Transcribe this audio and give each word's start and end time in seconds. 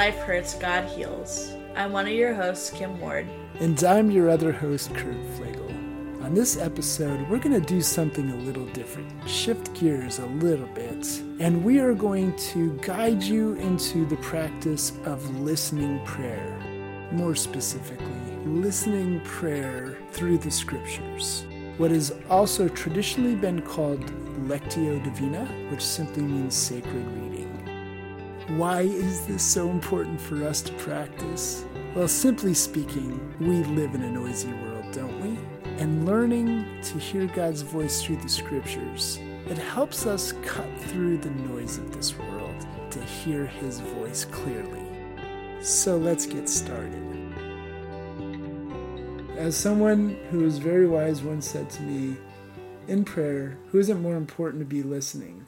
life 0.00 0.20
hurts, 0.20 0.54
God 0.54 0.88
heals. 0.88 1.52
I'm 1.76 1.92
one 1.92 2.06
of 2.06 2.14
your 2.14 2.32
hosts, 2.32 2.70
Kim 2.70 2.98
Ward. 2.98 3.26
And 3.58 3.84
I'm 3.84 4.10
your 4.10 4.30
other 4.30 4.50
host, 4.50 4.94
Kurt 4.94 5.22
Flagel. 5.36 6.24
On 6.24 6.32
this 6.32 6.56
episode, 6.56 7.28
we're 7.28 7.38
going 7.38 7.60
to 7.60 7.74
do 7.74 7.82
something 7.82 8.30
a 8.30 8.36
little 8.36 8.64
different, 8.68 9.12
shift 9.28 9.74
gears 9.74 10.18
a 10.18 10.24
little 10.24 10.68
bit, 10.68 11.06
and 11.38 11.62
we 11.62 11.80
are 11.80 11.92
going 11.92 12.34
to 12.36 12.78
guide 12.78 13.22
you 13.22 13.56
into 13.56 14.06
the 14.06 14.16
practice 14.16 14.94
of 15.04 15.38
listening 15.38 16.02
prayer. 16.06 16.58
More 17.12 17.34
specifically, 17.34 18.06
listening 18.46 19.20
prayer 19.20 19.98
through 20.12 20.38
the 20.38 20.50
scriptures. 20.50 21.44
What 21.76 21.90
has 21.90 22.14
also 22.30 22.68
traditionally 22.68 23.34
been 23.34 23.60
called 23.60 24.06
Lectio 24.48 25.04
Divina, 25.04 25.44
which 25.70 25.84
simply 25.84 26.22
means 26.22 26.54
sacred 26.54 27.06
reading. 27.06 27.29
Why 28.56 28.80
is 28.80 29.26
this 29.26 29.44
so 29.44 29.70
important 29.70 30.20
for 30.20 30.44
us 30.44 30.60
to 30.62 30.72
practice? 30.72 31.64
Well, 31.94 32.08
simply 32.08 32.52
speaking, 32.52 33.20
we 33.38 33.62
live 33.62 33.94
in 33.94 34.02
a 34.02 34.10
noisy 34.10 34.52
world, 34.52 34.86
don't 34.90 35.20
we? 35.20 35.38
And 35.78 36.04
learning 36.04 36.66
to 36.82 36.98
hear 36.98 37.28
God's 37.28 37.62
voice 37.62 38.02
through 38.02 38.16
the 38.16 38.28
scriptures, 38.28 39.20
it 39.46 39.56
helps 39.56 40.04
us 40.04 40.32
cut 40.42 40.68
through 40.80 41.18
the 41.18 41.30
noise 41.30 41.78
of 41.78 41.94
this 41.94 42.18
world 42.18 42.66
to 42.90 43.00
hear 43.00 43.46
his 43.46 43.78
voice 43.78 44.24
clearly. 44.24 44.84
So 45.60 45.96
let's 45.96 46.26
get 46.26 46.48
started. 46.48 47.32
As 49.36 49.56
someone 49.56 50.18
who 50.32 50.44
is 50.44 50.58
very 50.58 50.88
wise 50.88 51.22
once 51.22 51.48
said 51.48 51.70
to 51.70 51.82
me, 51.82 52.16
in 52.88 53.04
prayer, 53.04 53.56
who 53.70 53.78
is 53.78 53.90
it 53.90 53.94
more 53.94 54.16
important 54.16 54.60
to 54.60 54.66
be 54.66 54.82
listening? 54.82 55.39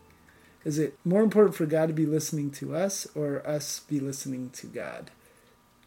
Is 0.65 0.79
it 0.79 0.97
more 1.05 1.23
important 1.23 1.57
for 1.57 1.67
God 1.67 1.87
to 1.89 1.95
be 1.95 2.07
listening 2.07 2.51
to 2.53 2.75
us 2.75 3.07
or 3.15 3.47
us 3.47 3.81
be 3.81 3.99
listening 3.99 4.51
to 4.51 4.67
God? 4.67 5.11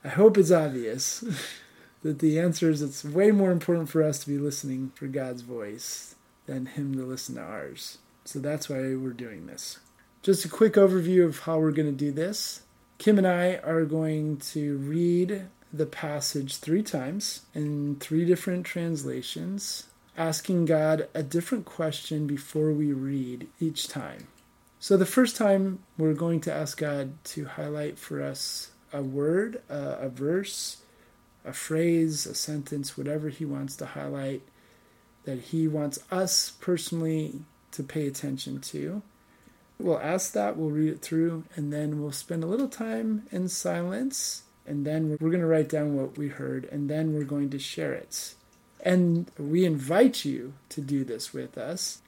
I 0.04 0.10
hope 0.10 0.38
it's 0.38 0.52
obvious 0.52 1.24
that 2.04 2.20
the 2.20 2.40
answer 2.40 2.70
is 2.70 2.82
it's 2.82 3.04
way 3.04 3.32
more 3.32 3.52
important 3.52 3.90
for 3.90 4.04
us 4.04 4.20
to 4.20 4.28
be 4.28 4.38
listening 4.38 4.92
for 4.96 5.08
God's 5.08 5.42
voice 5.42 6.16
than 6.46 6.68
Him 6.68 6.94
to 6.96 7.04
listen 7.04 7.36
to 7.36 7.42
ours. 7.42 7.98
So 8.26 8.40
that's 8.40 8.70
why 8.70 8.78
we're 8.78 9.14
doing 9.14 9.48
this. 9.48 9.80
Just 10.22 10.46
a 10.46 10.50
quick 10.50 10.74
overview 10.74 11.26
of 11.26 11.40
how 11.40 11.60
we're 11.60 11.72
going 11.72 11.92
to 11.92 12.06
do 12.06 12.12
this. 12.12 12.62
Kim 12.98 13.18
and 13.18 13.28
I 13.28 13.56
are 13.58 13.86
going 13.86 14.38
to 14.38 14.78
read 14.78 15.48
the 15.72 15.86
passage 15.86 16.58
three 16.58 16.84
times 16.84 17.42
in 17.54 17.98
three 17.98 18.26
different 18.26 18.66
translations, 18.66 19.88
asking 20.18 20.66
God 20.66 21.08
a 21.14 21.22
different 21.22 21.66
question 21.66 22.28
before 22.28 22.72
we 22.72 22.94
read 22.94 23.48
each 23.60 23.88
time. 23.88 24.28
So 24.86 24.98
the 24.98 25.06
first 25.08 25.36
time 25.36 25.80
we're 25.98 26.14
going 26.14 26.42
to 26.42 26.54
ask 26.54 26.78
God 26.78 27.14
to 27.34 27.46
highlight 27.46 27.98
for 27.98 28.22
us 28.22 28.70
a 28.94 29.02
word, 29.02 29.64
uh, 29.68 29.96
a 30.00 30.10
verse, 30.10 30.78
a 31.44 31.54
phrase, 31.54 32.28
a 32.28 32.36
sentence, 32.36 32.96
whatever 32.96 33.30
He 33.30 33.46
wants 33.46 33.76
to 33.78 33.88
highlight 33.88 34.44
that 35.24 35.40
He 35.40 35.68
wants 35.68 35.98
us 36.12 36.52
personally 36.62 37.42
to 37.72 37.82
pay 37.82 38.06
attention 38.06 38.62
to. 38.62 39.02
We'll 39.80 39.98
ask 39.98 40.34
that, 40.34 40.56
we'll 40.56 40.70
read 40.70 40.94
it 40.94 41.02
through, 41.02 41.46
and 41.56 41.74
then 41.74 42.00
we'll 42.00 42.12
spend 42.12 42.44
a 42.44 42.48
little 42.48 42.70
time 42.70 43.26
in 43.32 43.50
silence. 43.50 44.44
And 44.68 44.86
then 44.86 45.18
we're 45.20 45.32
going 45.32 45.42
to 45.42 45.48
write 45.48 45.68
down 45.68 45.96
what 45.96 46.16
we 46.16 46.28
heard, 46.28 46.66
and 46.66 46.92
then 46.92 47.16
we're 47.16 47.24
going 47.24 47.50
to 47.50 47.58
share 47.58 47.94
it. 47.94 48.36
And 48.82 49.32
we 49.40 49.66
invite 49.66 50.26
you 50.26 50.54
to 50.70 50.80
do 50.80 51.04
this 51.04 51.34
with 51.34 51.58
us. 51.58 52.04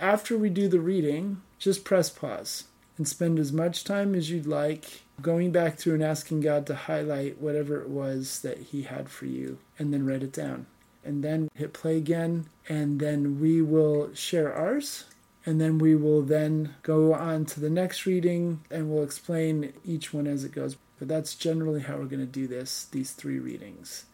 After 0.00 0.36
we 0.36 0.50
do 0.50 0.66
the 0.66 0.80
reading, 0.80 1.42
just 1.58 1.84
press 1.84 2.10
pause 2.10 2.64
and 2.96 3.06
spend 3.06 3.38
as 3.38 3.52
much 3.52 3.84
time 3.84 4.14
as 4.14 4.30
you'd 4.30 4.46
like 4.46 5.02
going 5.20 5.52
back 5.52 5.76
through 5.76 5.94
and 5.94 6.02
asking 6.02 6.40
God 6.40 6.66
to 6.66 6.74
highlight 6.74 7.40
whatever 7.40 7.80
it 7.80 7.88
was 7.88 8.40
that 8.40 8.58
He 8.58 8.82
had 8.82 9.08
for 9.08 9.26
you 9.26 9.58
and 9.78 9.92
then 9.92 10.06
write 10.06 10.22
it 10.22 10.32
down. 10.32 10.66
And 11.04 11.22
then 11.22 11.48
hit 11.54 11.72
play 11.72 11.98
again, 11.98 12.46
and 12.68 12.98
then 12.98 13.40
we 13.40 13.62
will 13.62 14.12
share 14.12 14.52
ours. 14.52 15.04
And 15.44 15.60
then 15.60 15.78
we 15.78 15.94
will 15.94 16.22
then 16.22 16.74
go 16.82 17.14
on 17.14 17.44
to 17.46 17.60
the 17.60 17.70
next 17.70 18.04
reading 18.04 18.62
and 18.68 18.90
we'll 18.90 19.04
explain 19.04 19.72
each 19.84 20.12
one 20.12 20.26
as 20.26 20.42
it 20.42 20.50
goes. 20.50 20.76
But 20.98 21.06
that's 21.06 21.36
generally 21.36 21.82
how 21.82 21.98
we're 21.98 22.06
going 22.06 22.18
to 22.18 22.26
do 22.26 22.48
this, 22.48 22.86
these 22.90 23.12
three 23.12 23.38
readings. 23.38 24.06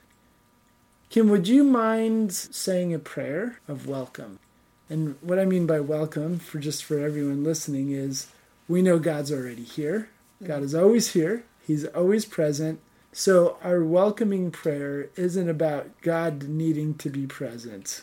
Kim, 1.09 1.31
would 1.31 1.49
you 1.49 1.65
mind 1.65 2.33
saying 2.33 2.93
a 2.93 2.99
prayer 2.99 3.61
of 3.67 3.87
welcome? 3.87 4.39
And 4.93 5.17
what 5.23 5.39
I 5.39 5.47
mean 5.47 5.67
by 5.67 5.81
welcome, 5.81 6.39
for 6.39 6.59
just 6.59 6.85
for 6.85 6.99
everyone 6.99 7.43
listening, 7.43 7.93
is 7.93 8.27
we 8.69 8.83
know 8.83 8.99
God's 8.99 9.33
already 9.33 9.63
here. 9.63 10.11
God 10.45 10.63
is 10.63 10.75
always 10.75 11.15
here. 11.15 11.45
He's 11.67 11.87
always 11.87 12.27
present. 12.27 12.79
So 13.11 13.57
our 13.63 13.83
welcoming 13.83 14.51
prayer 14.51 15.09
isn't 15.17 15.49
about 15.49 15.99
God 16.03 16.43
needing 16.43 16.93
to 16.97 17.09
be 17.09 17.27
present. 17.27 18.03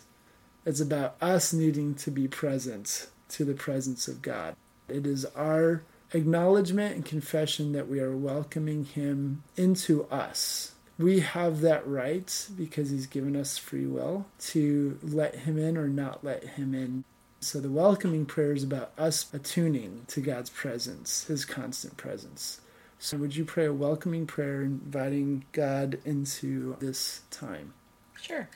It's 0.65 0.79
about 0.79 1.15
us 1.21 1.53
needing 1.53 1.93
to 1.93 2.09
be 2.09 2.27
present 2.27 3.05
to 3.29 3.45
the 3.45 3.53
presence 3.53 4.07
of 4.07 4.23
God. 4.23 4.55
It 4.87 5.05
is 5.05 5.25
our 5.35 5.83
acknowledgement 6.11 6.95
and 6.95 7.05
confession 7.05 7.73
that 7.73 7.87
we 7.87 7.99
are 7.99 8.17
welcoming 8.17 8.85
Him 8.85 9.43
into 9.55 10.05
us 10.05 10.71
we 10.99 11.21
have 11.21 11.61
that 11.61 11.87
right 11.87 12.47
because 12.57 12.89
he's 12.89 13.07
given 13.07 13.35
us 13.35 13.57
free 13.57 13.85
will 13.85 14.25
to 14.37 14.99
let 15.01 15.33
him 15.33 15.57
in 15.57 15.77
or 15.77 15.87
not 15.87 16.25
let 16.25 16.43
him 16.43 16.75
in. 16.75 17.05
So 17.39 17.61
the 17.61 17.71
welcoming 17.71 18.25
prayer 18.25 18.51
is 18.51 18.63
about 18.63 18.91
us 18.97 19.33
attuning 19.33 20.03
to 20.09 20.19
God's 20.19 20.49
presence, 20.49 21.23
his 21.23 21.45
constant 21.45 21.95
presence. 21.95 22.59
So 22.99 23.15
would 23.15 23.33
you 23.33 23.45
pray 23.45 23.65
a 23.65 23.73
welcoming 23.73 24.27
prayer 24.27 24.61
inviting 24.61 25.45
God 25.53 25.99
into 26.03 26.75
this 26.81 27.21
time? 27.31 27.73
Sure. 28.21 28.49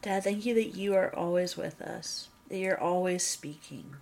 Dad, 0.00 0.24
thank 0.24 0.46
you 0.46 0.54
that 0.54 0.76
you 0.76 0.94
are 0.94 1.14
always 1.14 1.58
with 1.58 1.82
us, 1.82 2.28
that 2.48 2.56
you're 2.56 2.80
always 2.80 3.22
speaking. 3.22 3.96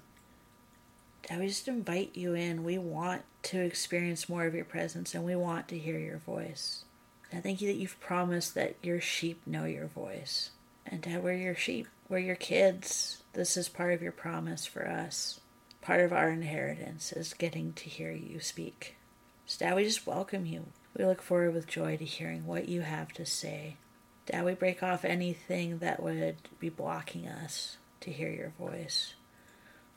Dad, 1.29 1.41
we 1.41 1.49
just 1.49 1.67
invite 1.67 2.15
you 2.15 2.35
in. 2.35 2.63
We 2.63 2.79
want 2.79 3.23
to 3.45 3.59
experience 3.59 4.29
more 4.29 4.45
of 4.45 4.55
your 4.55 4.65
presence 4.65 5.13
and 5.13 5.25
we 5.25 5.35
want 5.35 5.67
to 5.69 5.79
hear 5.79 5.99
your 5.99 6.19
voice. 6.19 6.85
I 7.35 7.41
thank 7.41 7.61
you 7.61 7.67
that 7.69 7.79
you've 7.79 7.99
promised 7.99 8.55
that 8.55 8.77
your 8.83 9.01
sheep 9.01 9.41
know 9.45 9.65
your 9.65 9.89
voice. 9.89 10.51
And 10.87 11.03
Dad, 11.03 11.25
we're 11.25 11.35
your 11.35 11.57
sheep. 11.57 11.89
We're 12.09 12.19
your 12.19 12.37
kids. 12.37 13.23
This 13.33 13.57
is 13.57 13.69
part 13.69 13.93
of 13.93 14.03
your 14.03 14.13
promise 14.13 14.67
for 14.67 14.87
us. 14.87 15.41
Part 15.81 16.01
of 16.01 16.13
our 16.13 16.31
inheritance 16.31 17.13
is 17.13 17.35
getting 17.35 17.73
to 17.73 17.89
hear 17.89 18.13
you 18.13 18.39
speak. 18.39 18.97
So 19.47 19.65
Dad, 19.65 19.75
we 19.75 19.85
just 19.85 20.07
welcome 20.07 20.47
you. 20.47 20.67
We 20.97 21.05
look 21.05 21.21
forward 21.21 21.55
with 21.55 21.67
joy 21.67 21.97
to 21.97 22.05
hearing 22.05 22.47
what 22.47 22.69
you 22.69 22.83
have 22.83 23.13
to 23.15 23.27
say. 23.27 23.79
Dad, 24.27 24.45
we 24.45 24.55
break 24.55 24.83
off 24.83 25.05
anything 25.05 25.79
that 25.79 26.01
would 26.01 26.37
be 26.61 26.69
blocking 26.69 27.27
us 27.27 27.79
to 28.01 28.13
hear 28.13 28.31
your 28.31 28.53
voice. 28.59 29.15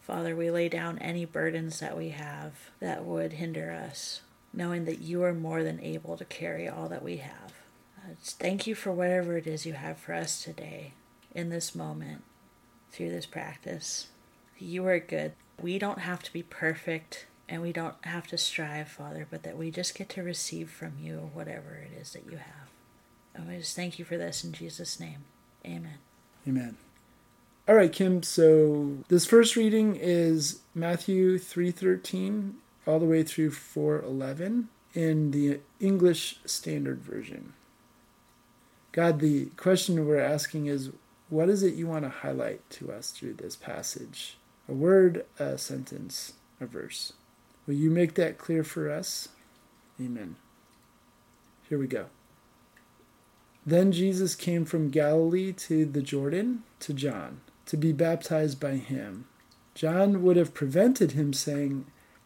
Father, 0.02 0.36
we 0.36 0.50
lay 0.50 0.70
down 0.70 0.98
any 1.00 1.26
burdens 1.26 1.82
that 1.82 1.96
we 1.96 2.10
have 2.10 2.54
that 2.80 3.06
would 3.06 3.34
hinder 3.34 3.72
us 3.72 4.22
knowing 4.58 4.86
that 4.86 5.00
you 5.00 5.24
are 5.24 5.36
more 5.36 5.64
than 5.64 5.80
able 5.82 6.18
to 6.18 6.26
carry 6.26 6.68
all 6.68 6.90
that 6.90 7.04
we 7.04 7.18
have. 7.18 7.54
Uh, 8.00 8.10
thank 8.20 8.66
you 8.66 8.74
for 8.74 8.92
whatever 8.92 9.38
it 9.38 9.46
is 9.46 9.68
you 9.68 9.74
have 9.74 10.00
for 10.00 10.14
us 10.14 10.44
today, 10.44 10.94
in 11.36 11.50
this 11.50 11.76
moment, 11.76 12.24
through 12.92 13.12
this 13.12 13.28
practice. 13.28 14.08
You 14.58 14.88
are 14.88 15.00
good. 15.00 15.34
We 15.62 15.78
don't 15.78 16.00
have 16.00 16.24
to 16.24 16.34
be 16.34 16.42
perfect 16.42 17.28
and 17.48 17.62
we 17.62 17.72
don't 17.72 17.96
have 18.02 18.28
to 18.28 18.38
strive, 18.38 18.90
Father, 18.90 19.28
but 19.30 19.44
that 19.44 19.58
we 19.58 19.70
just 19.70 19.96
get 19.96 20.10
to 20.10 20.24
receive 20.24 20.72
from 20.72 20.94
you 21.00 21.30
whatever 21.34 21.76
it 21.76 21.96
is 22.02 22.14
that 22.14 22.26
you 22.26 22.38
have. 22.38 22.70
And 23.36 23.48
we 23.48 23.58
just 23.58 23.76
thank 23.76 24.00
you 24.00 24.06
for 24.06 24.18
this 24.18 24.44
in 24.44 24.54
Jesus' 24.54 25.00
name. 25.00 25.26
Amen. 25.64 26.00
Amen. 26.48 26.78
All 27.68 27.76
right, 27.76 27.94
Kim. 27.94 28.24
So 28.24 28.98
this 29.08 29.26
first 29.26 29.56
reading 29.56 29.96
is 29.96 30.62
Matthew 30.74 31.38
3:13 31.38 32.56
all 32.88 33.00
the 33.00 33.06
way 33.06 33.22
through 33.22 33.52
411 33.52 34.70
in 34.94 35.32
the 35.32 35.60
English 35.80 36.40
Standard 36.46 37.02
Version. 37.02 37.54
God, 38.92 39.20
the 39.20 39.48
question 39.58 40.08
we're 40.08 40.18
asking 40.18 40.66
is 40.66 40.92
what 41.30 41.50
is 41.50 41.62
it 41.62 41.76
you 41.76 41.88
want 41.88 42.06
to 42.06 42.10
highlight 42.10 42.68
to 42.72 42.92
us 42.92 43.12
through 43.12 43.34
this 43.34 43.56
passage? 43.56 44.38
A 44.70 44.74
word, 44.74 45.26
a 45.38 45.58
sentence, 45.58 46.34
a 46.62 46.66
verse. 46.66 47.14
Will 47.66 47.76
you 47.76 47.92
make 47.92 48.16
that 48.16 48.38
clear 48.38 48.64
for 48.64 48.90
us? 48.90 49.30
Amen. 50.00 50.38
Here 51.68 51.78
we 51.78 51.88
go. 51.88 52.06
Then 53.66 53.92
Jesus 53.92 54.36
came 54.36 54.64
from 54.64 54.90
Galilee 54.90 55.52
to 55.52 55.86
the 55.86 56.02
Jordan 56.02 56.64
to 56.80 56.94
John 56.94 57.42
to 57.66 57.76
be 57.76 57.92
baptized 57.92 58.62
by 58.62 58.78
him. 58.78 59.26
John 59.76 60.24
would 60.24 60.38
have 60.38 60.54
prevented 60.54 61.12
him, 61.12 61.34
saying, 61.34 61.86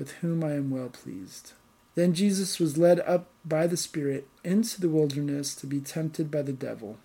with 0.00 0.12
whom 0.22 0.42
I 0.42 0.54
am 0.54 0.70
well 0.70 0.88
pleased. 0.88 1.52
Then 1.94 2.14
Jesus 2.14 2.58
was 2.58 2.78
led 2.78 3.00
up 3.00 3.26
by 3.44 3.66
the 3.66 3.76
Spirit 3.76 4.26
into 4.42 4.80
the 4.80 4.88
wilderness 4.88 5.54
to 5.56 5.66
be 5.66 5.78
tempted 5.78 6.30
by 6.30 6.40
the 6.40 6.54
devil. 6.54 6.96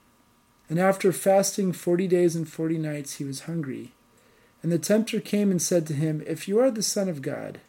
And 0.69 0.79
after 0.79 1.11
fasting 1.11 1.73
forty 1.73 2.07
days 2.07 2.37
and 2.37 2.47
forty 2.47 2.77
nights, 2.77 3.15
he 3.15 3.25
was 3.25 3.41
hungry. 3.41 3.91
And 4.63 4.71
the 4.71 4.79
tempter 4.79 5.19
came 5.19 5.51
and 5.51 5.61
said 5.61 5.85
to 5.87 5.93
him, 5.93 6.23
If 6.25 6.47
you 6.47 6.57
are 6.59 6.71
the 6.71 6.81
Son 6.81 7.09
of 7.09 7.21
God, 7.21 7.59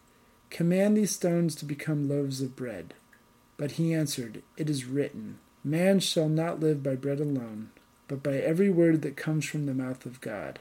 command 0.48 0.96
these 0.96 1.16
stones 1.16 1.56
to 1.56 1.64
become 1.64 2.08
loaves 2.08 2.40
of 2.40 2.54
bread. 2.54 2.94
But 3.56 3.72
he 3.72 3.92
answered, 3.92 4.44
It 4.56 4.70
is 4.70 4.84
written, 4.84 5.38
Man 5.64 5.98
shall 5.98 6.28
not 6.28 6.60
live 6.60 6.84
by 6.84 6.94
bread 6.94 7.18
alone, 7.18 7.70
but 8.06 8.22
by 8.22 8.34
every 8.34 8.70
word 8.70 9.02
that 9.02 9.16
comes 9.16 9.44
from 9.44 9.66
the 9.66 9.74
mouth 9.74 10.06
of 10.06 10.20
God. 10.20 10.60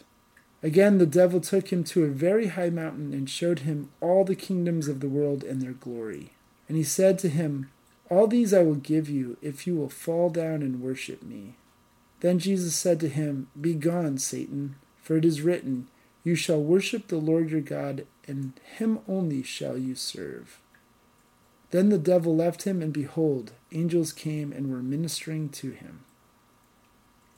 Again, 0.63 0.99
the 0.99 1.07
devil 1.07 1.41
took 1.41 1.71
him 1.71 1.83
to 1.85 2.03
a 2.03 2.09
very 2.09 2.47
high 2.47 2.69
mountain 2.69 3.13
and 3.13 3.29
showed 3.29 3.59
him 3.59 3.89
all 3.99 4.23
the 4.23 4.35
kingdoms 4.35 4.87
of 4.87 4.99
the 4.99 5.09
world 5.09 5.43
and 5.43 5.61
their 5.61 5.73
glory. 5.73 6.33
And 6.67 6.77
he 6.77 6.83
said 6.83 7.17
to 7.19 7.29
him, 7.29 7.71
All 8.09 8.27
these 8.27 8.53
I 8.53 8.61
will 8.61 8.75
give 8.75 9.09
you 9.09 9.37
if 9.41 9.65
you 9.65 9.75
will 9.75 9.89
fall 9.89 10.29
down 10.29 10.61
and 10.61 10.81
worship 10.81 11.23
me. 11.23 11.55
Then 12.19 12.37
Jesus 12.37 12.75
said 12.75 12.99
to 12.99 13.09
him, 13.09 13.47
Begone, 13.59 14.19
Satan, 14.19 14.75
for 15.01 15.17
it 15.17 15.25
is 15.25 15.41
written, 15.41 15.87
You 16.23 16.35
shall 16.35 16.61
worship 16.61 17.07
the 17.07 17.17
Lord 17.17 17.49
your 17.49 17.61
God, 17.61 18.05
and 18.27 18.53
him 18.77 18.99
only 19.07 19.41
shall 19.41 19.79
you 19.79 19.95
serve. 19.95 20.59
Then 21.71 21.89
the 21.89 21.97
devil 21.97 22.35
left 22.35 22.63
him, 22.63 22.81
and 22.83 22.93
behold, 22.93 23.53
angels 23.71 24.13
came 24.13 24.51
and 24.53 24.69
were 24.69 24.83
ministering 24.83 25.49
to 25.49 25.71
him. 25.71 26.01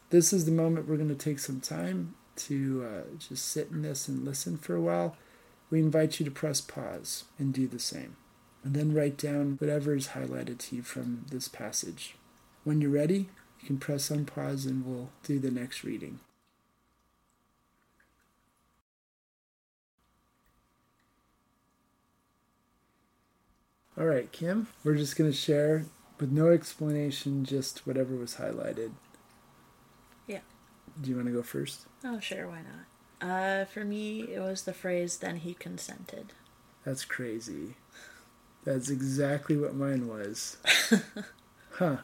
This 0.09 0.33
is 0.33 0.45
the 0.45 0.51
moment 0.51 0.87
we're 0.87 0.97
going 0.97 1.07
to 1.07 1.15
take 1.15 1.39
some 1.39 1.61
time 1.61 2.15
to 2.35 2.87
uh, 2.87 3.17
just 3.17 3.45
sit 3.45 3.69
in 3.71 3.81
this 3.81 4.07
and 4.07 4.25
listen 4.25 4.57
for 4.57 4.75
a 4.75 4.81
while. 4.81 5.15
We 5.69 5.79
invite 5.79 6.19
you 6.19 6.25
to 6.25 6.31
press 6.31 6.61
pause 6.61 7.25
and 7.39 7.53
do 7.53 7.67
the 7.67 7.79
same. 7.79 8.15
And 8.63 8.73
then 8.73 8.93
write 8.93 9.17
down 9.17 9.57
whatever 9.59 9.93
is 9.93 10.09
highlighted 10.09 10.57
to 10.59 10.77
you 10.77 10.83
from 10.83 11.25
this 11.29 11.47
passage. 11.47 12.15
When 12.63 12.79
you're 12.79 12.91
ready, 12.91 13.29
you 13.59 13.67
can 13.67 13.77
press 13.77 14.09
on 14.09 14.25
pause 14.25 14.65
and 14.65 14.85
we'll 14.85 15.09
do 15.23 15.39
the 15.39 15.51
next 15.51 15.83
reading. 15.83 16.19
All 23.95 24.05
right, 24.05 24.31
Kim, 24.31 24.67
we're 24.83 24.95
just 24.95 25.15
going 25.15 25.29
to 25.29 25.37
share 25.37 25.85
with 26.19 26.31
no 26.31 26.49
explanation, 26.49 27.45
just 27.45 27.85
whatever 27.85 28.15
was 28.15 28.35
highlighted. 28.35 28.91
Do 31.01 31.09
you 31.09 31.15
want 31.15 31.27
to 31.27 31.33
go 31.33 31.43
first? 31.43 31.85
Oh, 32.03 32.19
sure, 32.19 32.47
why 32.47 32.59
not? 32.61 33.29
Uh, 33.29 33.65
for 33.65 33.83
me, 33.85 34.21
it 34.33 34.39
was 34.39 34.63
the 34.63 34.73
phrase, 34.73 35.17
then 35.17 35.37
he 35.37 35.53
consented. 35.53 36.33
That's 36.85 37.05
crazy. 37.05 37.75
That's 38.65 38.89
exactly 38.89 39.57
what 39.57 39.75
mine 39.75 40.07
was. 40.07 40.57
huh. 41.71 41.97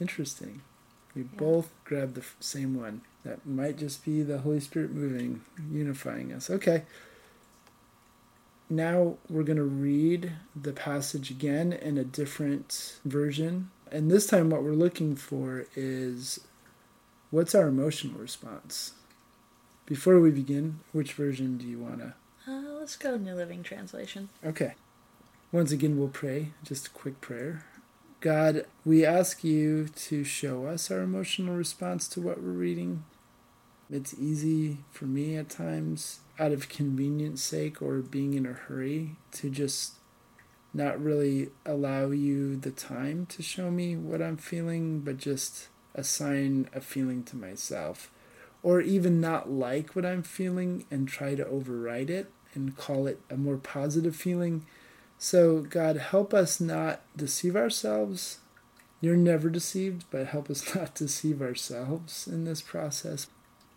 Interesting. 0.00 0.62
We 1.14 1.22
Yeah. 1.22 1.28
both 1.38 1.70
grabbed 1.84 2.14
the 2.14 2.20
f- 2.22 2.36
same 2.40 2.74
one. 2.76 3.02
That 3.24 3.44
might 3.46 3.78
just 3.78 4.04
be 4.04 4.22
the 4.22 4.38
Holy 4.38 4.60
Spirit 4.60 4.92
moving, 4.92 5.42
unifying 5.70 6.32
us. 6.32 6.50
Okay. 6.50 6.82
Now 8.70 9.16
we're 9.28 9.42
going 9.44 9.56
to 9.58 9.62
read 9.64 10.32
the 10.60 10.72
passage 10.72 11.30
again 11.30 11.72
in 11.72 11.98
a 11.98 12.04
different 12.04 12.98
version. 13.04 13.70
And 13.92 14.10
this 14.10 14.26
time, 14.26 14.50
what 14.50 14.62
we're 14.62 14.72
looking 14.72 15.14
for 15.16 15.66
is 15.76 16.40
what's 17.34 17.52
our 17.52 17.66
emotional 17.66 18.20
response? 18.20 18.92
Before 19.86 20.20
we 20.20 20.30
begin, 20.30 20.78
which 20.92 21.14
version 21.14 21.58
do 21.58 21.66
you 21.66 21.80
want 21.80 21.98
to? 21.98 22.14
Uh, 22.46 22.78
let's 22.78 22.96
go 22.96 23.16
New 23.16 23.34
Living 23.34 23.64
Translation. 23.64 24.28
Okay. 24.46 24.74
Once 25.50 25.72
again, 25.72 25.98
we'll 25.98 26.06
pray. 26.06 26.50
Just 26.62 26.86
a 26.86 26.90
quick 26.90 27.20
prayer. 27.20 27.64
God, 28.20 28.66
we 28.84 29.04
ask 29.04 29.42
you 29.42 29.88
to 29.88 30.22
show 30.22 30.66
us 30.66 30.92
our 30.92 31.00
emotional 31.00 31.56
response 31.56 32.06
to 32.08 32.20
what 32.20 32.40
we're 32.40 32.50
reading. 32.50 33.02
It's 33.90 34.14
easy 34.14 34.78
for 34.92 35.06
me 35.06 35.36
at 35.36 35.50
times, 35.50 36.20
out 36.38 36.52
of 36.52 36.68
convenience 36.68 37.42
sake 37.42 37.82
or 37.82 37.96
being 37.96 38.34
in 38.34 38.46
a 38.46 38.52
hurry, 38.52 39.16
to 39.32 39.50
just 39.50 39.94
not 40.72 41.02
really 41.02 41.50
allow 41.66 42.10
you 42.10 42.54
the 42.54 42.70
time 42.70 43.26
to 43.26 43.42
show 43.42 43.72
me 43.72 43.96
what 43.96 44.22
I'm 44.22 44.36
feeling, 44.36 45.00
but 45.00 45.16
just 45.16 45.66
assign 45.94 46.68
a 46.74 46.80
feeling 46.80 47.22
to 47.24 47.36
myself. 47.36 48.10
Or 48.62 48.80
even 48.80 49.20
not 49.20 49.50
like 49.50 49.94
what 49.94 50.06
I'm 50.06 50.22
feeling 50.22 50.86
and 50.90 51.06
try 51.06 51.34
to 51.34 51.46
override 51.46 52.10
it 52.10 52.30
and 52.54 52.76
call 52.76 53.06
it 53.06 53.20
a 53.28 53.36
more 53.36 53.58
positive 53.58 54.16
feeling. 54.16 54.64
So, 55.18 55.60
God, 55.60 55.96
help 55.96 56.32
us 56.32 56.60
not 56.60 57.02
deceive 57.16 57.56
ourselves. 57.56 58.38
You're 59.00 59.16
never 59.16 59.50
deceived, 59.50 60.04
but 60.10 60.28
help 60.28 60.48
us 60.48 60.74
not 60.76 60.94
deceive 60.94 61.42
ourselves 61.42 62.26
in 62.26 62.44
this 62.44 62.62
process. 62.62 63.26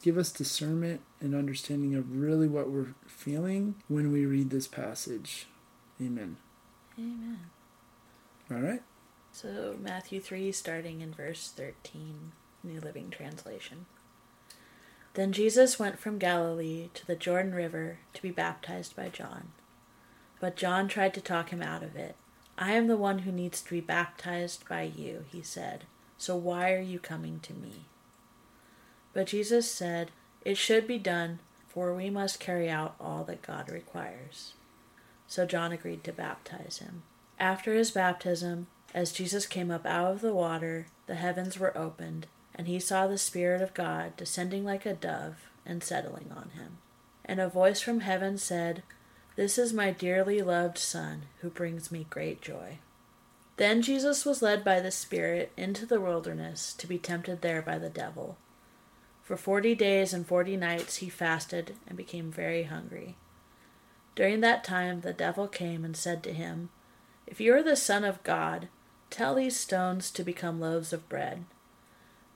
Give 0.02 0.18
us 0.18 0.32
discernment 0.32 1.02
and 1.20 1.36
understanding 1.36 1.96
of 1.96 2.16
really 2.16 2.48
what 2.48 2.70
we're 2.70 2.94
feeling 3.08 3.76
when 3.88 4.12
we 4.12 4.26
read 4.26 4.52
this 4.52 4.68
passage. 4.68 5.48
Amen. 6.00 6.38
Amen. 6.98 7.40
All 8.50 8.60
right. 8.60 8.82
So, 9.40 9.76
Matthew 9.80 10.20
3, 10.20 10.52
starting 10.52 11.02
in 11.02 11.14
verse 11.14 11.54
13, 11.56 12.32
New 12.64 12.80
Living 12.80 13.12
Translation. 13.12 13.86
Then 15.14 15.32
Jesus 15.32 15.78
went 15.78 16.00
from 16.00 16.18
Galilee 16.18 16.90
to 16.96 17.06
the 17.06 17.16
Jordan 17.16 17.54
River 17.54 18.00
to 18.16 18.22
be 18.24 18.32
baptized 18.32 18.96
by 18.96 19.10
John. 19.10 19.50
But 20.40 20.56
John 20.56 20.88
tried 20.88 21.14
to 21.14 21.22
talk 21.22 21.50
him 21.50 21.62
out 21.62 21.84
of 21.84 21.96
it. 21.96 22.16
I 22.58 22.72
am 22.72 22.88
the 22.88 22.98
one 22.98 23.20
who 23.20 23.32
needs 23.32 23.62
to 23.62 23.70
be 23.70 23.80
baptized 23.80 24.68
by 24.68 24.82
you, 24.82 25.26
he 25.32 25.44
said. 25.44 25.84
So 26.18 26.36
why 26.36 26.74
are 26.74 26.82
you 26.82 26.98
coming 26.98 27.40
to 27.42 27.54
me? 27.54 27.86
But 29.14 29.28
Jesus 29.28 29.72
said, 29.72 30.10
It 30.44 30.58
should 30.58 30.88
be 30.88 30.98
done, 30.98 31.38
for 31.68 31.94
we 31.94 32.10
must 32.10 32.40
carry 32.40 32.72
out 32.72 32.96
all 33.00 33.24
that 33.26 33.44
God 33.44 33.70
requires. 33.70 34.54
So 35.28 35.46
John 35.46 35.72
agreed 35.72 36.04
to 36.06 36.12
baptize 36.12 36.80
him. 36.80 37.04
After 37.40 37.74
his 37.74 37.92
baptism, 37.92 38.68
as 38.94 39.12
Jesus 39.12 39.46
came 39.46 39.70
up 39.70 39.86
out 39.86 40.12
of 40.12 40.22
the 40.22 40.34
water, 40.34 40.88
the 41.06 41.16
heavens 41.16 41.60
were 41.60 41.78
opened, 41.78 42.26
and 42.56 42.68
he 42.68 42.80
saw 42.80 43.06
the 43.06 43.18
Spirit 43.18 43.62
of 43.62 43.74
God 43.74 44.16
descending 44.18 44.66
like 44.66 44.86
a 44.86 44.94
dove 44.94 45.50
and 45.66 45.84
settling 45.84 46.32
on 46.36 46.50
him. 46.56 46.78
And 47.26 47.40
a 47.40 47.48
voice 47.48 47.82
from 47.82 48.00
heaven 48.00 48.38
said, 48.38 48.82
This 49.36 49.58
is 49.58 49.74
my 49.74 49.92
dearly 49.92 50.42
loved 50.42 50.78
Son, 50.78 51.24
who 51.42 51.50
brings 51.50 51.92
me 51.92 52.08
great 52.10 52.42
joy. 52.42 52.80
Then 53.58 53.82
Jesus 53.82 54.26
was 54.26 54.42
led 54.42 54.64
by 54.64 54.80
the 54.80 54.92
Spirit 54.92 55.52
into 55.58 55.86
the 55.86 56.00
wilderness 56.00 56.74
to 56.74 56.88
be 56.88 56.98
tempted 56.98 57.42
there 57.42 57.62
by 57.62 57.78
the 57.78 57.90
devil. 57.90 58.38
For 59.24 59.36
forty 59.36 59.76
days 59.76 60.14
and 60.14 60.26
forty 60.26 60.56
nights 60.56 60.98
he 60.98 61.10
fasted 61.10 61.76
and 61.88 61.98
became 61.98 62.32
very 62.32 62.64
hungry. 62.64 63.18
During 64.16 64.40
that 64.42 64.64
time 64.64 65.02
the 65.02 65.14
devil 65.14 65.48
came 65.48 65.84
and 65.84 65.98
said 65.98 66.24
to 66.24 66.34
him, 66.34 66.70
If 67.28 67.42
you 67.42 67.54
are 67.54 67.62
the 67.62 67.76
Son 67.76 68.06
of 68.06 68.24
God, 68.24 68.70
tell 69.10 69.36
these 69.36 69.60
stones 69.60 70.10
to 70.12 70.24
become 70.24 70.62
loaves 70.62 70.94
of 70.94 71.08
bread. 71.10 71.44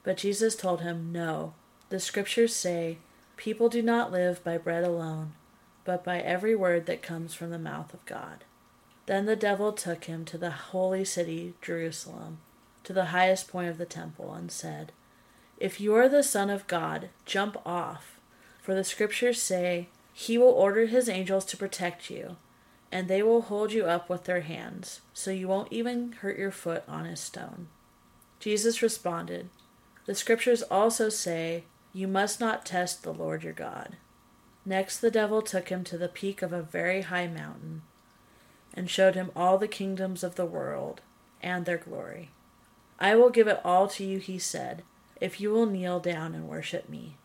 But 0.03 0.17
Jesus 0.17 0.55
told 0.55 0.81
him, 0.81 1.11
No, 1.11 1.53
the 1.89 1.99
scriptures 1.99 2.55
say, 2.55 2.97
People 3.37 3.69
do 3.69 3.81
not 3.81 4.11
live 4.11 4.43
by 4.43 4.57
bread 4.57 4.83
alone, 4.83 5.33
but 5.85 6.03
by 6.03 6.19
every 6.19 6.55
word 6.55 6.85
that 6.85 7.01
comes 7.01 7.33
from 7.33 7.49
the 7.49 7.57
mouth 7.57 7.93
of 7.93 8.05
God. 8.05 8.43
Then 9.05 9.25
the 9.25 9.35
devil 9.35 9.71
took 9.71 10.03
him 10.03 10.25
to 10.25 10.37
the 10.37 10.51
holy 10.51 11.05
city, 11.05 11.53
Jerusalem, 11.61 12.39
to 12.83 12.93
the 12.93 13.05
highest 13.05 13.47
point 13.47 13.69
of 13.69 13.77
the 13.77 13.85
temple, 13.85 14.33
and 14.33 14.51
said, 14.51 14.91
If 15.57 15.79
you 15.79 15.95
are 15.95 16.09
the 16.09 16.23
Son 16.23 16.49
of 16.49 16.67
God, 16.67 17.09
jump 17.25 17.57
off, 17.65 18.19
for 18.61 18.75
the 18.75 18.83
scriptures 18.83 19.41
say, 19.41 19.87
He 20.13 20.37
will 20.37 20.47
order 20.47 20.85
His 20.85 21.09
angels 21.09 21.45
to 21.45 21.57
protect 21.57 22.09
you, 22.09 22.37
and 22.91 23.07
they 23.07 23.23
will 23.23 23.43
hold 23.43 23.71
you 23.71 23.85
up 23.85 24.09
with 24.09 24.25
their 24.25 24.41
hands, 24.41 25.01
so 25.13 25.31
you 25.31 25.47
won't 25.47 25.71
even 25.71 26.11
hurt 26.11 26.37
your 26.37 26.51
foot 26.51 26.83
on 26.87 27.05
a 27.05 27.15
stone. 27.15 27.67
Jesus 28.39 28.81
responded, 28.81 29.49
The 30.05 30.15
scriptures 30.15 30.61
also 30.63 31.09
say, 31.09 31.63
You 31.93 32.07
must 32.07 32.39
not 32.39 32.65
test 32.65 33.03
the 33.03 33.13
Lord 33.13 33.43
your 33.43 33.53
God. 33.53 33.97
Next, 34.65 34.99
the 34.99 35.11
devil 35.11 35.41
took 35.41 35.69
him 35.69 35.83
to 35.85 35.97
the 35.97 36.07
peak 36.07 36.41
of 36.41 36.53
a 36.53 36.61
very 36.61 37.01
high 37.01 37.27
mountain 37.27 37.81
and 38.73 38.89
showed 38.89 39.15
him 39.15 39.31
all 39.35 39.57
the 39.57 39.67
kingdoms 39.67 40.23
of 40.23 40.35
the 40.35 40.45
world 40.45 41.01
and 41.41 41.65
their 41.65 41.77
glory. 41.77 42.29
I 42.99 43.15
will 43.15 43.29
give 43.29 43.47
it 43.47 43.59
all 43.65 43.87
to 43.89 44.03
you, 44.03 44.19
he 44.19 44.37
said, 44.37 44.83
if 45.19 45.39
you 45.39 45.51
will 45.51 45.65
kneel 45.65 45.99
down 45.99 46.33
and 46.33 46.47
worship 46.47 46.89
me. 46.89 47.17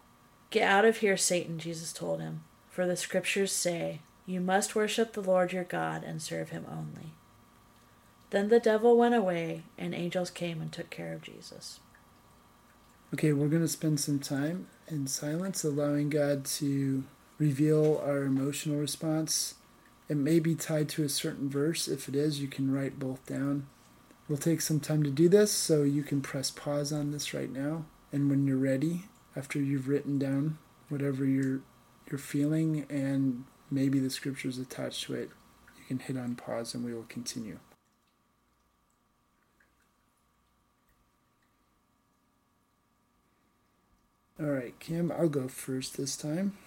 Get 0.51 0.69
out 0.69 0.85
of 0.85 0.99
here, 0.99 1.17
Satan, 1.17 1.59
Jesus 1.59 1.93
told 1.93 2.21
him, 2.21 2.45
for 2.69 2.87
the 2.87 2.97
scriptures 2.97 3.53
say, 3.53 4.01
You 4.27 4.41
must 4.41 4.75
worship 4.75 5.13
the 5.13 5.23
Lord 5.23 5.53
your 5.53 5.65
God 5.65 6.03
and 6.03 6.21
serve 6.21 6.51
him 6.51 6.67
only. 6.69 7.13
Then 8.31 8.49
the 8.49 8.59
devil 8.59 8.97
went 8.97 9.15
away, 9.15 9.63
and 9.79 9.95
angels 9.95 10.31
came 10.31 10.61
and 10.61 10.73
took 10.73 10.91
care 10.91 11.13
of 11.13 11.23
Jesus. 11.23 11.79
Okay, 13.15 13.33
we're 13.33 13.47
going 13.47 13.63
to 13.63 13.69
spend 13.69 14.01
some 14.01 14.19
time 14.19 14.67
in 14.89 15.07
silence, 15.07 15.63
allowing 15.63 16.11
God 16.11 16.45
to 16.47 17.05
reveal 17.39 18.03
our 18.05 18.25
emotional 18.25 18.79
response. 18.79 19.55
It 20.09 20.17
may 20.17 20.41
be 20.41 20.57
tied 20.57 20.89
to 20.91 21.05
a 21.05 21.09
certain 21.09 21.49
verse. 21.49 21.87
If 21.87 22.09
it 22.09 22.17
is, 22.17 22.41
you 22.41 22.49
can 22.49 22.73
write 22.73 22.99
both 22.99 23.25
down. 23.27 23.67
We'll 24.29 24.39
take 24.39 24.61
some 24.61 24.81
time 24.81 25.05
to 25.05 25.11
do 25.11 25.29
this, 25.29 25.53
so 25.53 25.85
you 25.85 26.03
can 26.03 26.21
press 26.21 26.51
pause 26.51 26.93
on 26.93 27.13
this 27.13 27.33
right 27.33 27.53
now. 27.53 27.85
And 28.13 28.29
when 28.29 28.45
you're 28.45 28.57
ready, 28.57 29.05
after 29.37 29.61
you've 29.61 29.89
written 29.89 30.19
down 30.19 30.59
whatever 30.89 31.25
you're 31.25 31.61
you're 32.11 32.19
feeling 32.19 32.87
and 32.89 33.45
maybe 33.71 33.99
the 33.99 34.11
scriptures 34.11 34.59
attached 34.59 35.05
to 35.05 35.15
it, 35.15 35.31
you 35.79 35.85
can 35.87 35.99
hit 35.99 36.17
on 36.17 36.35
pause 36.35 36.75
and 36.75 36.85
we 36.85 36.95
will 36.95 37.07
continue. 37.09 37.59
All 44.39 44.51
right, 44.51 44.79
Kim, 44.81 45.11
I'll 45.11 45.31
go 45.31 45.49
first 45.49 45.97
this 45.97 46.15
time. 46.15 46.59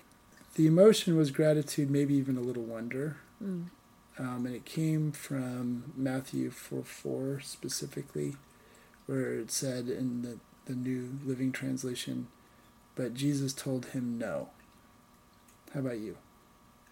The 0.56 0.66
emotion 0.66 1.16
was 1.16 1.30
gratitude, 1.30 1.92
maybe 1.92 2.16
even 2.16 2.36
a 2.36 2.42
little 2.42 2.64
wonder. 2.64 3.18
Mm. 3.44 3.70
Um, 4.18 4.46
and 4.46 4.56
it 4.56 4.66
came 4.66 5.12
from 5.12 5.94
Matthew 5.96 6.50
4 6.50 6.84
4 6.84 7.40
specifically, 7.42 8.36
where 9.06 9.36
it 9.40 9.52
said 9.52 9.88
in 9.88 10.24
the, 10.24 10.40
the 10.66 10.74
New 10.74 11.20
Living 11.24 11.52
Translation, 11.52 12.28
but 12.96 13.14
Jesus 13.14 13.54
told 13.54 13.88
him 13.88 14.18
no. 14.18 14.50
How 15.74 15.82
about 15.82 16.00
you? 16.00 16.18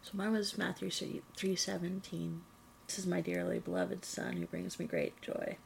So 0.08 0.18
mine 0.18 0.32
was 0.32 0.58
Matthew 0.58 0.90
3 0.90 1.56
17. 1.58 2.42
This 2.88 2.98
is 2.98 3.06
my 3.06 3.20
dearly 3.20 3.60
beloved 3.60 4.06
Son 4.06 4.38
who 4.38 4.46
brings 4.46 4.80
me 4.80 4.86
great 4.86 5.22
joy. 5.22 5.58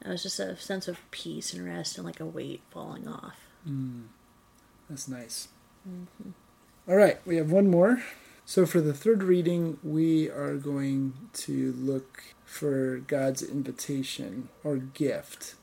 And 0.00 0.10
it 0.10 0.12
was 0.12 0.22
just 0.22 0.38
a 0.38 0.54
sense 0.58 0.86
of 0.86 1.10
peace 1.10 1.54
and 1.54 1.64
rest 1.64 1.96
and 1.96 2.04
like 2.04 2.20
a 2.20 2.26
weight 2.26 2.60
falling 2.70 3.08
off. 3.08 3.38
Mm, 3.66 4.08
that's 4.90 5.08
nice. 5.08 5.48
Mm-hmm. 5.88 6.30
All 6.86 6.96
right, 6.96 7.18
we 7.24 7.36
have 7.36 7.50
one 7.50 7.70
more. 7.70 8.02
So 8.44 8.66
for 8.66 8.82
the 8.82 8.92
third 8.92 9.22
reading, 9.22 9.78
we 9.82 10.28
are 10.28 10.56
going 10.56 11.14
to 11.32 11.72
look 11.72 12.22
for 12.44 12.98
God's 12.98 13.42
invitation 13.42 14.50
or 14.62 14.76
gift. 14.76 15.54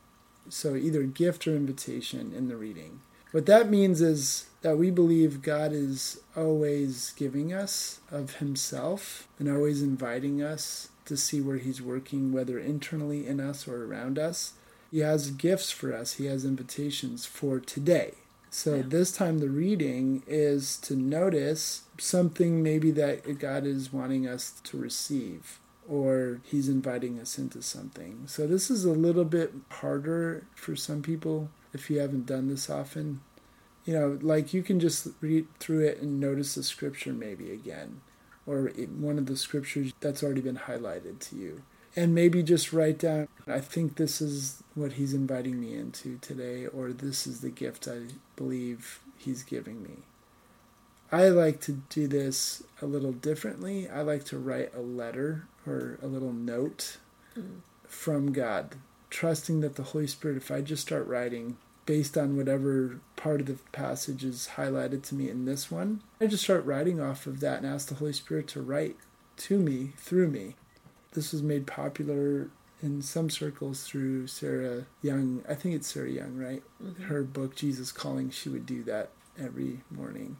So 0.49 0.75
either 0.75 1.03
gift 1.03 1.47
or 1.47 1.55
invitation 1.55 2.33
in 2.35 2.47
the 2.47 2.57
reading. 2.57 3.01
What 3.33 3.47
that 3.47 3.67
means 3.67 3.99
is 3.99 4.45
that 4.61 4.77
we 4.77 4.91
believe 4.91 5.41
God 5.41 5.73
is 5.73 6.19
always 6.37 7.13
giving 7.15 7.51
us 7.51 7.99
of 8.11 8.35
Himself 8.35 9.27
and 9.39 9.49
always 9.49 9.81
inviting 9.81 10.43
us 10.43 10.89
to 11.05 11.17
see 11.17 11.41
where 11.41 11.57
He's 11.57 11.81
working, 11.81 12.31
whether 12.31 12.59
internally 12.59 13.25
in 13.25 13.39
us 13.39 13.67
or 13.67 13.85
around 13.85 14.19
us. 14.19 14.53
He 14.91 14.99
has 14.99 15.31
gifts 15.31 15.71
for 15.71 15.95
us, 15.95 16.13
He 16.13 16.27
has 16.27 16.45
invitations 16.45 17.25
for 17.25 17.59
today. 17.59 18.13
So 18.51 18.75
yeah. 18.75 18.83
this 18.85 19.11
time 19.11 19.39
the 19.39 19.49
reading 19.49 20.21
is 20.27 20.77
to 20.81 20.95
notice 20.95 21.85
something 21.97 22.61
maybe 22.61 22.91
that 22.91 23.39
God 23.39 23.65
is 23.65 23.91
wanting 23.91 24.27
us 24.27 24.61
to 24.65 24.77
receive 24.77 25.59
or 25.89 26.39
he's 26.43 26.69
inviting 26.69 27.19
us 27.19 27.39
into 27.39 27.63
something. 27.63 28.25
So 28.27 28.45
this 28.45 28.69
is 28.69 28.85
a 28.85 28.91
little 28.91 29.25
bit 29.25 29.53
harder 29.69 30.45
for 30.53 30.75
some 30.75 31.01
people 31.01 31.49
if 31.73 31.89
you 31.89 31.99
haven't 31.99 32.25
done 32.25 32.47
this 32.47 32.69
often. 32.69 33.21
You 33.85 33.93
know, 33.93 34.19
like 34.21 34.53
you 34.53 34.63
can 34.63 34.79
just 34.79 35.07
read 35.19 35.47
through 35.59 35.85
it 35.85 36.01
and 36.01 36.19
notice 36.19 36.55
the 36.55 36.63
scripture 36.63 37.11
maybe 37.11 37.51
again 37.51 38.01
or 38.45 38.71
one 38.99 39.17
of 39.17 39.25
the 39.25 39.37
scriptures 39.37 39.93
that's 39.99 40.23
already 40.23 40.41
been 40.41 40.57
highlighted 40.57 41.19
to 41.19 41.35
you 41.35 41.61
and 41.95 42.13
maybe 42.13 42.43
just 42.43 42.73
write 42.73 42.99
down 42.99 43.27
i 43.47 43.59
think 43.59 43.95
this 43.95 44.21
is 44.21 44.63
what 44.75 44.93
he's 44.93 45.13
inviting 45.13 45.59
me 45.59 45.73
into 45.73 46.17
today 46.19 46.67
or 46.67 46.91
this 46.91 47.25
is 47.25 47.41
the 47.41 47.49
gift 47.49 47.87
i 47.87 47.99
believe 48.35 48.99
he's 49.17 49.43
giving 49.43 49.81
me 49.81 49.97
i 51.11 51.27
like 51.29 51.61
to 51.61 51.73
do 51.89 52.07
this 52.07 52.63
a 52.81 52.85
little 52.85 53.13
differently 53.13 53.89
i 53.89 54.01
like 54.01 54.25
to 54.25 54.37
write 54.37 54.73
a 54.75 54.81
letter 54.81 55.47
or 55.65 55.97
a 56.01 56.07
little 56.07 56.33
note 56.33 56.97
mm. 57.37 57.59
from 57.87 58.33
god 58.33 58.75
trusting 59.13 59.61
that 59.61 59.75
the 59.75 59.83
holy 59.83 60.07
spirit 60.07 60.35
if 60.35 60.49
i 60.49 60.59
just 60.59 60.81
start 60.81 61.07
writing 61.07 61.55
based 61.85 62.17
on 62.17 62.35
whatever 62.35 62.99
part 63.15 63.39
of 63.39 63.45
the 63.45 63.57
passage 63.71 64.23
is 64.23 64.49
highlighted 64.55 65.03
to 65.03 65.13
me 65.13 65.29
in 65.29 65.45
this 65.45 65.69
one 65.69 66.01
i 66.19 66.25
just 66.25 66.43
start 66.43 66.65
writing 66.65 66.99
off 66.99 67.27
of 67.27 67.39
that 67.39 67.59
and 67.61 67.67
ask 67.67 67.89
the 67.89 67.95
holy 67.95 68.13
spirit 68.13 68.47
to 68.47 68.61
write 68.61 68.97
to 69.37 69.59
me 69.59 69.91
through 69.97 70.27
me 70.27 70.55
this 71.11 71.31
was 71.31 71.43
made 71.43 71.67
popular 71.67 72.49
in 72.81 73.01
some 73.01 73.29
circles 73.29 73.83
through 73.83 74.27
Sarah 74.27 74.85
Young. 75.01 75.41
I 75.47 75.53
think 75.53 75.73
it's 75.75 75.87
Sarah 75.87 76.09
Young, 76.09 76.35
right? 76.35 76.61
Mm-hmm. 76.83 77.03
Her 77.03 77.23
book, 77.23 77.55
Jesus 77.55 77.93
Calling, 77.93 78.29
she 78.29 78.49
would 78.49 78.65
do 78.65 78.83
that 78.83 79.11
every 79.39 79.81
morning. 79.89 80.37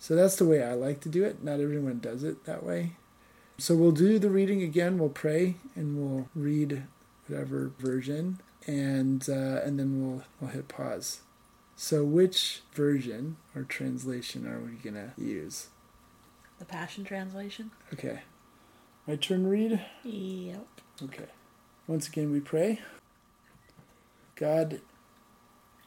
So 0.00 0.16
that's 0.16 0.36
the 0.36 0.46
way 0.46 0.64
I 0.64 0.72
like 0.72 1.00
to 1.02 1.08
do 1.08 1.22
it. 1.22 1.44
Not 1.44 1.60
everyone 1.60 2.00
does 2.00 2.24
it 2.24 2.44
that 2.44 2.64
way. 2.64 2.92
So 3.56 3.76
we'll 3.76 3.92
do 3.92 4.18
the 4.18 4.30
reading 4.30 4.62
again. 4.62 4.98
We'll 4.98 5.10
pray 5.10 5.56
and 5.76 5.96
we'll 5.96 6.28
read 6.34 6.84
whatever 7.30 7.70
version, 7.78 8.40
and 8.66 9.28
uh, 9.28 9.60
and 9.64 9.78
then 9.78 10.00
we'll 10.00 10.24
we'll 10.40 10.50
hit 10.50 10.68
pause. 10.68 11.20
So 11.76 12.04
which 12.04 12.60
version 12.72 13.36
or 13.54 13.62
translation 13.62 14.46
are 14.46 14.60
we 14.60 14.72
gonna 14.72 15.14
use? 15.16 15.68
The 16.58 16.64
Passion 16.64 17.04
Translation. 17.04 17.70
Okay. 17.92 18.20
My 19.06 19.16
turn 19.16 19.46
read? 19.46 19.80
Yep. 20.04 20.66
Okay. 21.04 21.26
Once 21.86 22.06
again, 22.06 22.30
we 22.30 22.40
pray. 22.40 22.80
God, 24.36 24.80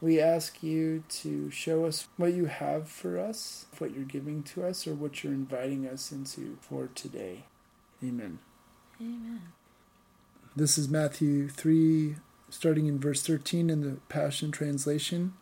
we 0.00 0.20
ask 0.20 0.62
you 0.62 1.04
to 1.08 1.50
show 1.50 1.84
us 1.84 2.08
what 2.16 2.34
you 2.34 2.46
have 2.46 2.88
for 2.88 3.18
us, 3.18 3.66
what 3.78 3.94
you're 3.94 4.04
giving 4.04 4.42
to 4.42 4.64
us, 4.64 4.86
or 4.86 4.94
what 4.94 5.22
you're 5.22 5.32
inviting 5.32 5.86
us 5.86 6.10
into 6.10 6.58
for 6.60 6.88
today. 6.94 7.44
Amen. 8.02 8.40
Amen. 9.00 9.53
This 10.56 10.78
is 10.78 10.88
Matthew 10.88 11.48
3, 11.48 12.14
starting 12.48 12.86
in 12.86 13.00
verse 13.00 13.22
13 13.22 13.68
in 13.70 13.80
the 13.80 13.96
Passion 14.08 14.52
Translation, 14.52 15.34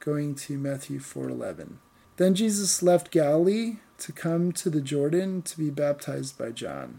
going 0.00 0.34
to 0.34 0.58
Matthew 0.58 0.98
4:11. 0.98 1.78
Then 2.16 2.34
Jesus 2.34 2.82
left 2.82 3.12
Galilee 3.12 3.76
to 3.98 4.10
come 4.10 4.50
to 4.50 4.68
the 4.68 4.80
Jordan 4.80 5.42
to 5.42 5.56
be 5.56 5.70
baptized 5.70 6.36
by 6.36 6.50
John. 6.50 6.98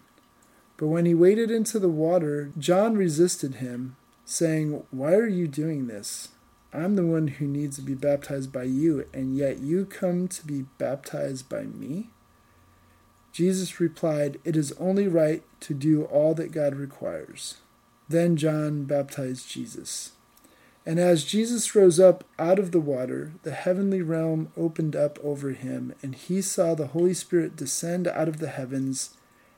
But 0.77 0.87
when 0.87 1.05
he 1.05 1.13
waded 1.13 1.51
into 1.51 1.77
the 1.77 1.89
water, 1.89 2.53
John 2.57 2.95
resisted 2.95 3.55
him, 3.55 3.97
saying, 4.23 4.85
Why 4.89 5.15
are 5.15 5.27
you 5.27 5.49
doing 5.49 5.87
this? 5.87 6.29
I'm 6.71 6.95
the 6.95 7.05
one 7.05 7.27
who 7.27 7.47
needs 7.47 7.75
to 7.75 7.81
be 7.81 7.95
baptized 7.95 8.53
by 8.53 8.63
you, 8.63 9.05
and 9.13 9.35
yet 9.35 9.59
you 9.59 9.83
come 9.83 10.29
to 10.29 10.47
be 10.47 10.67
baptized 10.77 11.49
by 11.49 11.63
me? 11.63 12.11
Jesus 13.37 13.79
replied, 13.79 14.39
It 14.43 14.57
is 14.57 14.73
only 14.79 15.07
right 15.07 15.43
to 15.59 15.75
do 15.75 16.05
all 16.05 16.33
that 16.33 16.51
God 16.51 16.73
requires. 16.73 17.57
Then 18.09 18.35
John 18.35 18.85
baptized 18.85 19.47
Jesus. 19.47 20.13
And 20.87 20.99
as 20.99 21.23
Jesus 21.23 21.75
rose 21.75 21.99
up 21.99 22.23
out 22.39 22.57
of 22.57 22.71
the 22.71 22.79
water, 22.79 23.33
the 23.43 23.51
heavenly 23.51 24.01
realm 24.01 24.51
opened 24.57 24.95
up 24.95 25.19
over 25.23 25.51
him, 25.51 25.93
and 26.01 26.15
he 26.15 26.41
saw 26.41 26.73
the 26.73 26.87
Holy 26.87 27.13
Spirit 27.13 27.55
descend 27.55 28.07
out 28.07 28.27
of 28.27 28.39
the 28.39 28.49
heavens 28.49 29.15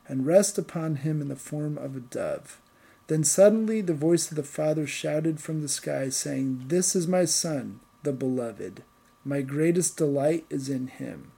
and 0.10 0.28
rest 0.28 0.58
upon 0.58 0.98
him 0.98 1.22
in 1.22 1.30
the 1.30 1.38
form 1.38 1.78
of 1.78 1.96
a 1.96 2.02
dove. 2.02 2.60
Then 3.08 3.24
suddenly 3.24 3.80
the 3.80 3.94
voice 3.94 4.30
of 4.30 4.36
the 4.36 4.44
Father 4.44 4.88
shouted 4.88 5.40
from 5.40 5.62
the 5.62 5.70
sky, 5.70 6.10
saying, 6.10 6.66
This 6.68 6.98
is 6.98 7.08
my 7.08 7.24
Son, 7.24 7.80
the 8.04 8.12
Beloved. 8.12 8.84
My 9.24 9.40
greatest 9.40 9.96
delight 9.96 10.46
is 10.50 10.68
in 10.68 10.88
him. 10.88 11.32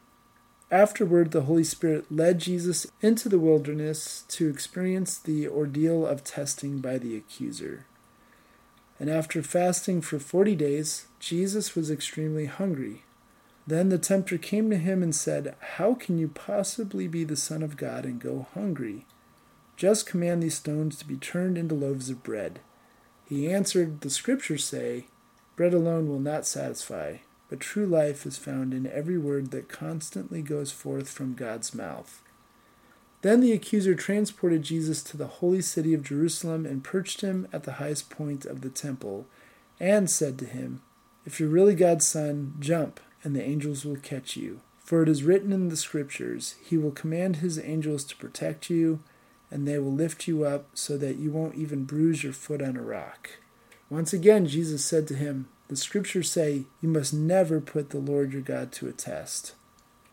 Afterward, 0.71 1.31
the 1.31 1.41
Holy 1.41 1.65
Spirit 1.65 2.09
led 2.09 2.39
Jesus 2.39 2.87
into 3.01 3.27
the 3.27 3.39
wilderness 3.39 4.23
to 4.29 4.49
experience 4.49 5.17
the 5.17 5.45
ordeal 5.45 6.07
of 6.07 6.23
testing 6.23 6.79
by 6.79 6.97
the 6.97 7.17
accuser. 7.17 7.85
And 8.97 9.09
after 9.09 9.43
fasting 9.43 10.01
for 10.01 10.17
forty 10.17 10.55
days, 10.55 11.07
Jesus 11.19 11.75
was 11.75 11.91
extremely 11.91 12.45
hungry. 12.45 13.03
Then 13.67 13.89
the 13.89 13.97
tempter 13.97 14.37
came 14.37 14.69
to 14.69 14.77
him 14.77 15.03
and 15.03 15.13
said, 15.13 15.55
How 15.75 15.93
can 15.93 16.17
you 16.17 16.29
possibly 16.29 17.05
be 17.07 17.25
the 17.25 17.35
Son 17.35 17.61
of 17.63 17.75
God 17.77 18.05
and 18.05 18.19
go 18.21 18.47
hungry? 18.53 19.05
Just 19.75 20.05
command 20.05 20.41
these 20.41 20.55
stones 20.55 20.97
to 20.97 21.05
be 21.05 21.17
turned 21.17 21.57
into 21.57 21.75
loaves 21.75 22.09
of 22.09 22.23
bread. 22.23 22.59
He 23.25 23.51
answered, 23.51 24.01
The 24.01 24.09
Scriptures 24.09 24.63
say, 24.63 25.07
Bread 25.55 25.73
alone 25.73 26.07
will 26.07 26.19
not 26.19 26.45
satisfy, 26.45 27.17
but 27.51 27.59
true 27.59 27.85
life 27.85 28.25
is 28.25 28.37
found 28.37 28.73
in 28.73 28.87
every 28.87 29.17
word 29.17 29.51
that 29.51 29.67
constantly 29.67 30.41
goes 30.41 30.71
forth 30.71 31.09
from 31.09 31.33
God's 31.33 31.75
mouth. 31.75 32.21
Then 33.23 33.41
the 33.41 33.51
accuser 33.51 33.93
transported 33.93 34.63
Jesus 34.63 35.03
to 35.03 35.17
the 35.17 35.27
holy 35.27 35.61
city 35.61 35.93
of 35.93 36.01
Jerusalem 36.01 36.65
and 36.65 36.81
perched 36.81 37.19
him 37.19 37.49
at 37.51 37.63
the 37.63 37.73
highest 37.73 38.09
point 38.09 38.45
of 38.45 38.61
the 38.61 38.69
temple, 38.69 39.25
and 39.81 40.09
said 40.09 40.39
to 40.39 40.45
him, 40.45 40.81
If 41.25 41.41
you're 41.41 41.49
really 41.49 41.75
God's 41.75 42.07
son, 42.07 42.53
jump, 42.61 43.01
and 43.21 43.35
the 43.35 43.43
angels 43.43 43.83
will 43.83 43.97
catch 43.97 44.37
you. 44.37 44.61
For 44.79 45.03
it 45.03 45.09
is 45.09 45.23
written 45.23 45.51
in 45.51 45.67
the 45.67 45.75
Scriptures, 45.75 46.55
He 46.63 46.77
will 46.77 46.91
command 46.91 47.37
His 47.37 47.59
angels 47.59 48.05
to 48.05 48.15
protect 48.15 48.69
you, 48.69 49.01
and 49.51 49.67
they 49.67 49.77
will 49.77 49.93
lift 49.93 50.25
you 50.25 50.45
up 50.45 50.67
so 50.73 50.97
that 50.97 51.17
you 51.17 51.31
won't 51.31 51.55
even 51.55 51.83
bruise 51.83 52.23
your 52.23 52.33
foot 52.33 52.61
on 52.61 52.77
a 52.77 52.81
rock. 52.81 53.31
Once 53.89 54.13
again, 54.13 54.47
Jesus 54.47 54.85
said 54.85 55.05
to 55.09 55.15
him, 55.15 55.49
The 55.71 55.77
Scriptures 55.77 56.29
say, 56.29 56.65
You 56.81 56.89
must 56.89 57.13
never 57.13 57.61
put 57.61 57.91
the 57.91 57.99
Lord 57.99 58.33
your 58.33 58.41
God 58.41 58.73
to 58.73 58.89
a 58.89 58.91
test. 58.91 59.55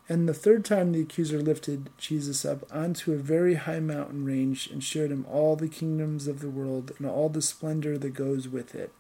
And 0.09 0.29
the 0.29 0.33
third 0.33 0.65
time 0.65 0.93
the 0.93 1.01
accuser 1.01 1.43
lifted 1.43 1.91
Jesus 1.99 2.45
up 2.45 2.65
onto 2.73 3.13
a 3.13 3.17
very 3.17 3.55
high 3.55 3.81
mountain 3.81 4.25
range 4.25 4.69
and 4.69 4.85
showed 4.85 5.11
him 5.11 5.27
all 5.29 5.57
the 5.57 5.67
kingdoms 5.67 6.29
of 6.29 6.39
the 6.39 6.49
world 6.49 6.93
and 6.97 7.09
all 7.09 7.29
the 7.29 7.43
splendor 7.43 7.99
that 7.99 8.11
goes 8.11 8.47
with 8.47 8.73
it. 8.77 8.93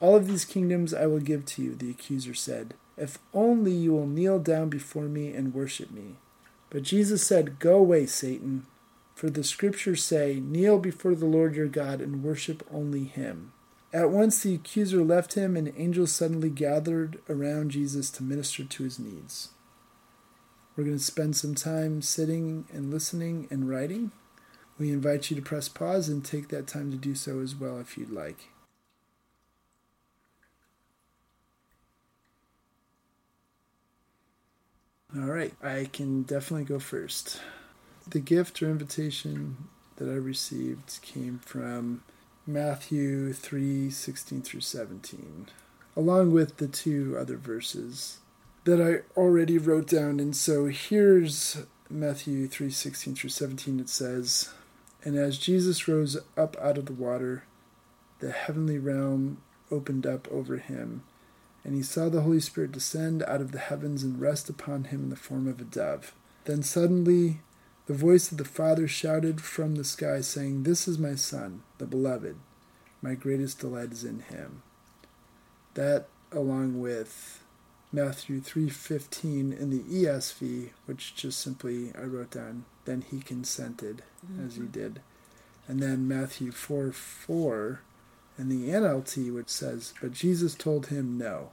All 0.00 0.16
of 0.16 0.26
these 0.26 0.46
kingdoms 0.46 0.94
I 0.94 1.04
will 1.04 1.20
give 1.20 1.44
to 1.44 1.62
you, 1.62 1.74
the 1.74 1.90
accuser 1.90 2.32
said 2.32 2.72
if 2.96 3.18
only 3.34 3.72
you 3.72 3.92
will 3.92 4.06
kneel 4.06 4.38
down 4.38 4.70
before 4.70 5.08
me 5.08 5.34
and 5.34 5.52
worship 5.52 5.90
me. 5.90 6.14
But 6.70 6.82
Jesus 6.82 7.26
said, 7.26 7.58
Go 7.58 7.76
away, 7.76 8.06
Satan, 8.06 8.64
for 9.14 9.28
the 9.28 9.44
scriptures 9.44 10.02
say, 10.02 10.40
Kneel 10.40 10.78
before 10.78 11.14
the 11.14 11.26
Lord 11.26 11.56
your 11.56 11.68
God 11.68 12.00
and 12.00 12.24
worship 12.24 12.66
only 12.72 13.04
him. 13.04 13.52
At 13.92 14.10
once 14.10 14.42
the 14.42 14.54
accuser 14.54 15.02
left 15.02 15.34
him, 15.34 15.56
and 15.56 15.72
angels 15.76 16.12
suddenly 16.12 16.50
gathered 16.50 17.20
around 17.28 17.70
Jesus 17.70 18.10
to 18.10 18.22
minister 18.22 18.64
to 18.64 18.84
his 18.84 18.98
needs. 18.98 19.50
We're 20.76 20.84
going 20.84 20.98
to 20.98 21.02
spend 21.02 21.36
some 21.36 21.54
time 21.54 22.02
sitting 22.02 22.66
and 22.72 22.90
listening 22.90 23.48
and 23.50 23.68
writing. 23.68 24.12
We 24.78 24.90
invite 24.90 25.30
you 25.30 25.36
to 25.36 25.42
press 25.42 25.68
pause 25.68 26.08
and 26.08 26.22
take 26.22 26.48
that 26.48 26.66
time 26.66 26.90
to 26.90 26.98
do 26.98 27.14
so 27.14 27.40
as 27.40 27.54
well 27.54 27.78
if 27.78 27.96
you'd 27.96 28.10
like. 28.10 28.48
All 35.16 35.22
right, 35.22 35.54
I 35.62 35.88
can 35.90 36.24
definitely 36.24 36.64
go 36.64 36.78
first. 36.78 37.40
The 38.06 38.20
gift 38.20 38.62
or 38.62 38.68
invitation 38.68 39.56
that 39.96 40.10
I 40.10 40.14
received 40.14 41.00
came 41.00 41.38
from 41.38 42.02
Matthew 42.46 43.32
3 43.32 43.90
16 43.90 44.42
through 44.42 44.60
17, 44.60 45.48
along 45.96 46.32
with 46.32 46.58
the 46.58 46.68
two 46.68 47.16
other 47.18 47.36
verses 47.36 48.18
that 48.64 48.80
I 48.80 49.18
already 49.18 49.58
wrote 49.58 49.88
down. 49.88 50.20
And 50.20 50.34
so 50.36 50.66
here's 50.66 51.64
Matthew 51.90 52.48
3 52.48 52.70
16 52.70 53.14
through 53.14 53.30
17. 53.30 53.80
It 53.80 53.88
says, 53.88 54.52
And 55.04 55.16
as 55.16 55.38
Jesus 55.38 55.88
rose 55.88 56.16
up 56.36 56.56
out 56.60 56.78
of 56.78 56.86
the 56.86 56.92
water, 56.92 57.44
the 58.20 58.30
heavenly 58.30 58.78
realm 58.78 59.38
opened 59.70 60.06
up 60.06 60.28
over 60.30 60.58
him 60.58 61.02
and 61.66 61.74
he 61.74 61.82
saw 61.82 62.08
the 62.08 62.20
Holy 62.20 62.38
Spirit 62.38 62.70
descend 62.70 63.24
out 63.24 63.40
of 63.40 63.50
the 63.50 63.58
heavens 63.58 64.04
and 64.04 64.20
rest 64.20 64.48
upon 64.48 64.84
him 64.84 65.02
in 65.02 65.10
the 65.10 65.16
form 65.16 65.48
of 65.48 65.60
a 65.60 65.64
dove. 65.64 66.14
Then 66.44 66.62
suddenly 66.62 67.40
the 67.86 67.94
voice 67.94 68.32
of 68.32 68.38
the 68.38 68.44
Father 68.44 68.88
shouted 68.88 69.40
from 69.40 69.76
the 69.76 69.84
sky, 69.84 70.20
saying, 70.20 70.64
This 70.64 70.88
is 70.88 70.98
my 70.98 71.14
Son, 71.14 71.62
the 71.78 71.86
Beloved. 71.86 72.36
My 73.00 73.14
greatest 73.14 73.60
delight 73.60 73.92
is 73.92 74.04
in 74.04 74.20
him. 74.20 74.62
That, 75.74 76.06
along 76.32 76.80
with 76.80 77.44
Matthew 77.92 78.40
3.15 78.40 79.58
in 79.58 79.70
the 79.70 79.82
ESV, 79.82 80.70
which 80.86 81.14
just 81.14 81.40
simply 81.40 81.92
I 81.96 82.02
wrote 82.02 82.32
down, 82.32 82.64
then 82.84 83.04
he 83.08 83.20
consented, 83.20 84.02
mm-hmm. 84.24 84.46
as 84.46 84.56
he 84.56 84.62
did. 84.62 85.00
And 85.68 85.80
then 85.80 86.08
Matthew 86.08 86.50
4 86.50 86.92
4 86.92 87.80
in 88.38 88.48
the 88.48 88.68
NLT, 88.68 89.32
which 89.32 89.48
says, 89.48 89.94
But 90.00 90.12
Jesus 90.12 90.54
told 90.54 90.86
him 90.86 91.16
no. 91.18 91.50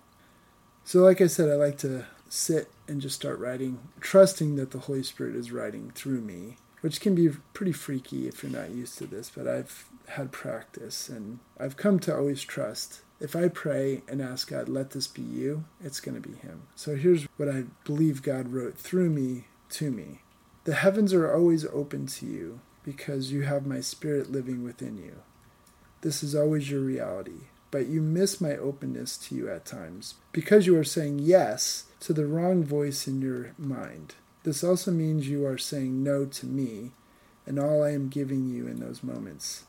So, 0.84 1.04
like 1.04 1.22
I 1.22 1.28
said, 1.28 1.50
I 1.50 1.56
like 1.56 1.78
to 1.80 2.06
sit 2.30 2.72
and 2.88 3.02
just 3.02 3.16
start 3.16 3.40
writing, 3.40 3.80
trusting 4.00 4.56
that 4.56 4.72
the 4.72 4.80
Holy 4.80 5.04
Spirit 5.04 5.36
is 5.36 5.52
writing 5.52 5.92
through 5.94 6.22
me, 6.22 6.58
which 6.82 7.02
can 7.02 7.16
be 7.16 7.30
pretty 7.54 7.72
freaky 7.72 8.28
if 8.28 8.44
you're 8.44 8.52
not 8.52 8.72
used 8.72 8.98
to 8.98 9.06
this, 9.06 9.32
but 9.36 9.48
I've 9.48 9.86
had 10.08 10.32
practice 10.32 11.10
and 11.10 11.40
I've 11.60 11.78
come 11.78 12.00
to 12.00 12.16
always 12.16 12.42
trust. 12.42 13.02
If 13.20 13.36
I 13.36 13.48
pray 13.48 14.02
and 14.08 14.22
ask 14.22 14.50
God, 14.50 14.68
let 14.68 14.92
this 14.92 15.08
be 15.08 15.22
you, 15.22 15.66
it's 15.82 16.00
going 16.00 16.22
to 16.22 16.28
be 16.28 16.36
Him. 16.36 16.64
So 16.76 16.96
here's 16.96 17.24
what 17.38 17.48
I 17.48 17.66
believe 17.86 18.22
God 18.22 18.52
wrote 18.52 18.78
through 18.78 19.10
me 19.10 19.46
to 19.70 19.92
me 19.92 20.20
The 20.66 20.76
heavens 20.76 21.14
are 21.14 21.34
always 21.34 21.66
open 21.66 22.08
to 22.08 22.26
you 22.26 22.60
because 22.84 23.32
you 23.32 23.44
have 23.44 23.66
my 23.66 23.80
spirit 23.80 24.32
living 24.32 24.64
within 24.64 24.98
you. 24.98 25.22
This 26.02 26.22
is 26.22 26.36
always 26.36 26.70
your 26.70 26.82
reality 26.82 27.48
but 27.74 27.88
you 27.88 28.04
miss 28.04 28.40
my 28.40 28.56
openness 28.56 29.18
to 29.18 29.34
you 29.34 29.50
at 29.50 29.66
times 29.66 30.14
because 30.32 30.68
you 30.68 30.78
are 30.78 30.84
saying 30.84 31.18
yes 31.18 31.86
to 32.04 32.12
the 32.12 32.26
wrong 32.26 32.66
voice 32.66 33.08
in 33.08 33.22
your 33.22 33.54
mind. 33.58 34.16
This 34.44 34.62
also 34.62 34.92
means 34.92 35.30
you 35.30 35.46
are 35.46 35.58
saying 35.58 36.04
no 36.04 36.26
to 36.26 36.46
me 36.46 36.92
and 37.46 37.58
all 37.58 37.82
I 37.82 37.92
am 37.92 38.10
giving 38.10 38.50
you 38.50 38.68
in 38.68 38.82
those 38.82 39.04
moments. 39.04 39.64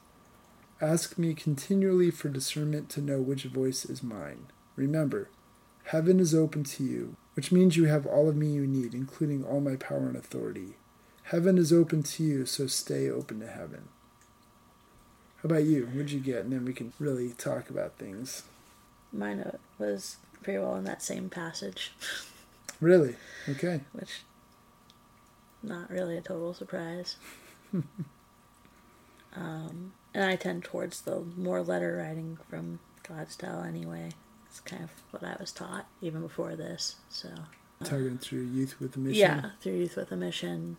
Ask 0.80 1.16
me 1.16 1.34
continually 1.34 2.10
for 2.10 2.28
discernment 2.28 2.88
to 2.90 3.00
know 3.00 3.20
which 3.20 3.44
voice 3.44 3.84
is 3.84 4.02
mine. 4.02 4.46
Remember, 4.74 5.28
heaven 5.84 6.18
is 6.18 6.34
open 6.34 6.64
to 6.64 6.82
you, 6.82 7.14
which 7.34 7.52
means 7.52 7.76
you 7.76 7.84
have 7.84 8.04
all 8.04 8.28
of 8.28 8.34
me 8.34 8.48
you 8.48 8.66
need, 8.66 8.94
including 8.94 9.44
all 9.44 9.60
my 9.60 9.76
power 9.76 10.08
and 10.08 10.16
authority. 10.16 10.74
Heaven 11.24 11.56
is 11.56 11.72
open 11.72 12.02
to 12.02 12.24
you, 12.24 12.46
so 12.46 12.66
stay 12.66 13.08
open 13.08 13.40
to 13.40 13.46
heaven. 13.46 13.88
How 15.36 15.46
about 15.46 15.64
you? 15.64 15.86
What'd 15.86 16.10
you 16.10 16.20
get? 16.20 16.44
And 16.44 16.52
then 16.52 16.64
we 16.64 16.72
can 16.72 16.92
really 16.98 17.30
talk 17.30 17.70
about 17.70 17.96
things. 17.96 18.42
Mine 19.12 19.56
was 19.78 20.16
very 20.44 20.58
well 20.58 20.76
in 20.76 20.84
that 20.84 21.02
same 21.02 21.28
passage. 21.28 21.92
Really? 22.80 23.16
Okay. 23.48 23.80
Which, 23.92 24.22
not 25.62 25.90
really 25.90 26.16
a 26.16 26.20
total 26.20 26.54
surprise. 26.54 27.16
um, 29.36 29.92
and 30.12 30.24
I 30.24 30.36
tend 30.36 30.64
towards 30.64 31.00
the 31.02 31.20
more 31.36 31.62
letter 31.62 31.96
writing 31.96 32.38
from 32.48 32.80
God's 33.08 33.32
style 33.32 33.62
anyway. 33.62 34.10
It's 34.48 34.60
kind 34.60 34.84
of 34.84 34.90
what 35.10 35.24
I 35.24 35.36
was 35.40 35.52
taught 35.52 35.86
even 36.00 36.20
before 36.20 36.56
this. 36.56 36.96
So. 37.08 37.28
Uh, 37.80 37.84
Targeted 37.84 38.20
through 38.20 38.42
Youth 38.42 38.76
with 38.80 38.96
a 38.96 39.00
Mission? 39.00 39.20
Yeah, 39.20 39.50
through 39.60 39.74
Youth 39.74 39.96
with 39.96 40.12
a 40.12 40.16
Mission. 40.16 40.76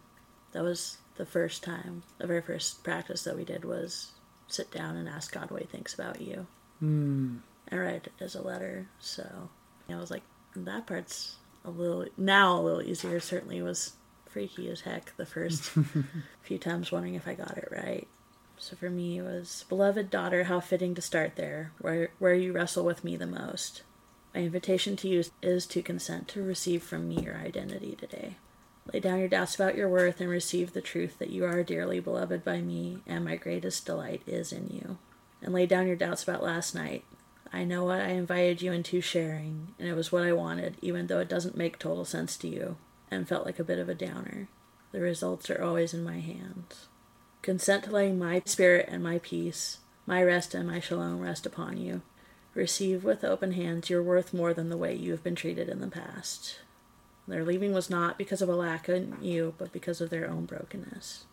That 0.54 0.63
was 0.63 0.97
the 1.17 1.25
first 1.25 1.63
time, 1.63 2.04
the 2.17 2.28
very 2.28 2.41
first 2.41 2.84
practice 2.84 3.23
that 3.23 3.36
we 3.36 3.43
did 3.43 3.65
was 3.65 4.12
sit 4.47 4.71
down 4.71 4.95
and 4.95 5.10
ask 5.10 5.34
God 5.34 5.51
what 5.51 5.62
He 5.62 5.67
thinks 5.67 5.93
about 5.93 6.21
you. 6.21 6.47
Mm. 6.82 7.39
And 7.69 7.80
write 7.80 8.08
it 8.08 8.13
as 8.19 8.36
a 8.36 8.41
letter. 8.41 8.88
So 8.99 9.49
I 9.89 9.95
was 9.95 10.12
like, 10.12 10.23
that 10.56 10.88
part's 10.88 11.38
a 11.63 11.69
little 11.69 12.06
now 12.17 12.60
a 12.60 12.62
little 12.62 12.82
easier. 12.82 13.19
Certainly 13.19 13.62
was 13.62 13.93
freaky 14.30 14.69
as 14.69 14.82
heck 14.82 15.15
the 15.17 15.25
first 15.25 15.71
few 16.41 16.58
times, 16.58 16.91
wondering 16.91 17.15
if 17.15 17.28
I 17.28 17.34
got 17.34 17.58
it 17.58 17.69
right. 17.71 18.08
So 18.58 18.75
for 18.75 18.89
me, 18.89 19.17
it 19.17 19.23
was 19.23 19.65
beloved 19.67 20.10
daughter. 20.10 20.45
How 20.45 20.60
fitting 20.60 20.95
to 20.95 21.01
start 21.01 21.36
there, 21.36 21.71
where 21.80 22.12
where 22.19 22.36
you 22.36 22.54
wrestle 22.54 22.86
with 22.86 23.04
me 23.04 23.15
the 23.15 23.25
most. 23.25 23.84
My 24.34 24.41
invitation 24.41 24.95
to 24.97 25.08
you 25.08 25.23
is 25.41 25.65
to 25.67 25.82
consent 25.82 26.28
to 26.30 26.43
receive 26.43 26.84
from 26.84 27.08
me 27.08 27.21
your 27.23 27.38
identity 27.38 27.95
today. 27.95 28.36
Lay 28.93 28.99
down 28.99 29.19
your 29.19 29.30
doubts 29.30 29.56
about 29.56 29.75
your 29.75 29.89
worth 29.89 30.21
and 30.21 30.30
receive 30.30 30.73
the 30.73 30.82
truth 30.82 31.17
that 31.19 31.30
you 31.30 31.45
are 31.45 31.63
dearly 31.63 31.99
beloved 31.99 32.43
by 32.43 32.62
me, 32.62 32.99
and 33.08 33.25
my 33.25 33.36
greatest 33.36 33.86
delight 33.86 34.21
is 34.28 34.51
in 34.51 34.67
you. 34.67 34.97
And 35.41 35.54
lay 35.54 35.65
down 35.65 35.88
your 35.88 35.95
doubts 35.95 36.23
about 36.23 36.43
last 36.43 36.75
night. 36.75 37.04
I 37.56 37.63
know 37.63 37.86
what 37.86 38.02
I 38.02 38.10
invited 38.10 38.62
you 38.62 38.74
into 38.74 39.00
sharing, 39.00 39.74
and 39.80 39.88
it 39.88 39.96
was 39.96 40.12
what 40.12 40.24
I 40.24 40.34
wanted, 40.34 40.76
even 40.82 41.08
though 41.08 41.20
it 41.20 41.30
doesn't 41.30 41.56
make 41.56 41.80
total 41.80 42.04
sense 42.04 42.36
to 42.39 42.50
you, 42.50 42.76
and 43.10 43.30
felt 43.30 43.46
like 43.46 43.60
a 43.60 43.63
bit 43.63 43.80
of 43.80 43.88
a 43.88 43.96
downer. 43.96 44.50
The 44.91 45.00
results 45.00 45.50
are 45.50 45.63
always 45.63 45.94
in 45.94 46.04
my 46.04 46.20
hands. 46.20 46.88
Consent 47.41 47.86
to 47.86 47.91
letting 47.91 48.20
my 48.20 48.41
spirit 48.44 48.89
and 48.89 49.02
my 49.02 49.20
peace, 49.20 49.78
my 50.06 50.22
rest 50.22 50.54
and 50.54 50.68
my 50.68 50.82
shalom 50.82 51.22
rest 51.22 51.46
upon 51.46 51.78
you. 51.78 52.02
Receive 52.56 53.06
with 53.06 53.24
open 53.24 53.54
hands 53.54 53.89
you're 53.89 54.04
worth 54.04 54.34
more 54.34 54.54
than 54.54 54.68
the 54.68 54.76
way 54.76 54.94
you 54.94 55.12
have 55.12 55.24
been 55.24 55.36
treated 55.36 55.70
in 55.70 55.80
the 55.80 55.88
past. 55.88 56.60
Their 57.26 57.46
leaving 57.46 57.72
was 57.72 57.89
not 57.89 58.18
because 58.18 58.41
of 58.41 58.50
a 58.50 58.56
lack 58.56 58.89
in 58.89 59.15
you, 59.22 59.54
but 59.58 59.72
because 59.72 60.02
of 60.02 60.10
their 60.10 60.30
own 60.30 60.44
brokenness. 60.44 61.24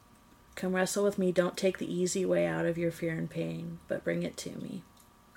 Come 0.54 0.76
wrestle 0.76 1.02
with 1.02 1.18
me. 1.18 1.32
Don't 1.32 1.56
take 1.56 1.78
the 1.78 1.92
easy 1.92 2.24
way 2.24 2.46
out 2.46 2.64
of 2.64 2.78
your 2.78 2.92
fear 2.92 3.12
and 3.12 3.28
pain, 3.28 3.80
but 3.88 4.04
bring 4.04 4.22
it 4.22 4.36
to 4.36 4.50
me. 4.50 4.84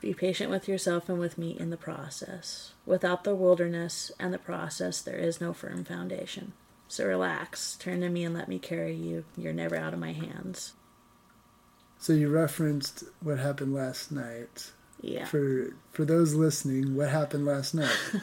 Be 0.01 0.13
patient 0.13 0.49
with 0.49 0.67
yourself 0.67 1.10
and 1.10 1.19
with 1.19 1.38
me 1.38 1.55
in 1.60 1.69
the 1.69 1.77
process. 1.77 2.73
Without 2.86 3.23
the 3.23 3.36
wilderness 3.36 4.12
and 4.19 4.34
the 4.34 4.38
process, 4.39 5.01
there 5.01 5.17
is 5.17 5.41
no 5.41 5.53
firm 5.53 5.84
foundation. 5.84 6.53
So 6.88 7.05
relax, 7.05 7.75
turn 7.75 8.01
to 8.01 8.10
me 8.10 8.23
and 8.23 8.36
let 8.36 8.47
me 8.47 8.60
carry 8.60 8.93
you. 8.93 9.25
You're 9.36 9.53
never 9.53 9.75
out 9.75 9.93
of 9.93 9.99
my 9.99 10.13
hands. 10.13 10.73
So 11.97 12.13
you 12.13 12.29
referenced 12.29 13.03
what 13.21 13.39
happened 13.39 13.73
last 13.73 14.12
night. 14.12 14.71
Yeah. 15.01 15.25
For 15.25 15.75
for 15.91 16.05
those 16.05 16.36
listening, 16.36 16.95
what 16.95 17.10
happened 17.10 17.45
last 17.45 17.73
night? 17.73 17.97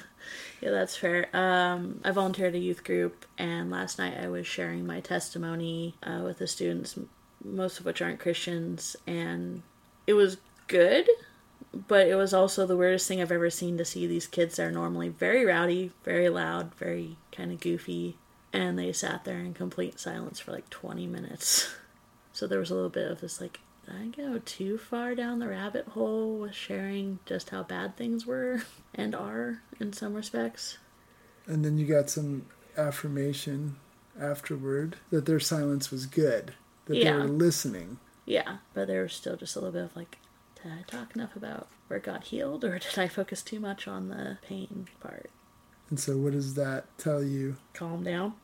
Yeah, 0.60 0.70
that's 0.70 0.96
fair. 0.96 1.28
Um, 1.32 2.00
I 2.04 2.12
volunteered 2.12 2.54
a 2.54 2.58
youth 2.58 2.84
group, 2.84 3.26
and 3.36 3.68
last 3.68 3.98
night 3.98 4.16
I 4.16 4.28
was 4.28 4.46
sharing 4.46 4.86
my 4.86 5.00
testimony 5.00 5.96
uh, 6.04 6.20
with 6.22 6.38
the 6.38 6.46
students, 6.46 6.96
most 7.44 7.80
of 7.80 7.84
which 7.84 8.00
aren't 8.00 8.20
Christians, 8.20 8.94
and 9.04 9.62
it 10.06 10.12
was 10.12 10.36
good, 10.68 11.08
but 11.88 12.06
it 12.06 12.14
was 12.16 12.34
also 12.34 12.66
the 12.66 12.76
weirdest 12.76 13.08
thing 13.08 13.20
I've 13.22 13.32
ever 13.32 13.50
seen 13.50 13.78
to 13.78 13.84
see 13.84 14.06
these 14.06 14.26
kids 14.26 14.56
that 14.56 14.64
are 14.64 14.70
normally 14.72 15.08
very 15.08 15.44
rowdy, 15.44 15.92
very 16.04 16.28
loud, 16.28 16.74
very 16.74 17.16
kind 17.30 17.50
of 17.52 17.60
goofy, 17.60 18.16
and 18.52 18.78
they 18.78 18.92
sat 18.92 19.24
there 19.24 19.38
in 19.38 19.54
complete 19.54 19.98
silence 19.98 20.38
for 20.40 20.52
like 20.52 20.68
20 20.70 21.06
minutes. 21.06 21.74
So 22.34 22.46
there 22.46 22.58
was 22.60 22.70
a 22.70 22.74
little 22.74 22.88
bit 22.88 23.10
of 23.10 23.20
this 23.20 23.42
like, 23.42 23.60
did 23.84 23.94
I 23.94 24.06
go 24.06 24.38
too 24.38 24.78
far 24.78 25.14
down 25.14 25.38
the 25.38 25.48
rabbit 25.48 25.88
hole 25.88 26.38
with 26.38 26.54
sharing 26.54 27.18
just 27.26 27.50
how 27.50 27.62
bad 27.62 27.94
things 27.94 28.24
were 28.24 28.62
and 28.94 29.14
are 29.14 29.60
in 29.78 29.92
some 29.92 30.14
respects? 30.14 30.78
And 31.46 31.62
then 31.62 31.76
you 31.76 31.84
got 31.84 32.08
some 32.08 32.46
affirmation 32.74 33.76
afterward 34.18 34.96
that 35.10 35.26
their 35.26 35.40
silence 35.40 35.90
was 35.90 36.06
good, 36.06 36.54
that 36.86 36.96
Yeah. 36.96 37.12
they 37.12 37.18
were 37.18 37.28
listening. 37.28 37.98
Yeah, 38.24 38.56
but 38.72 38.86
there 38.86 39.02
was 39.02 39.12
still 39.12 39.36
just 39.36 39.54
a 39.56 39.58
little 39.58 39.72
bit 39.72 39.84
of 39.84 39.94
like, 39.94 40.16
did 40.62 40.72
I 40.72 40.82
talk 40.86 41.14
enough 41.14 41.36
about 41.36 41.68
where 41.88 41.98
God 41.98 42.24
healed, 42.24 42.64
or 42.64 42.78
did 42.78 42.98
I 42.98 43.08
focus 43.08 43.42
too 43.42 43.60
much 43.60 43.88
on 43.88 44.08
the 44.08 44.38
pain 44.42 44.88
part? 45.00 45.30
And 45.90 45.98
so, 45.98 46.16
what 46.16 46.32
does 46.32 46.54
that 46.54 46.86
tell 46.98 47.22
you? 47.22 47.56
Calm 47.74 48.04
down. 48.04 48.34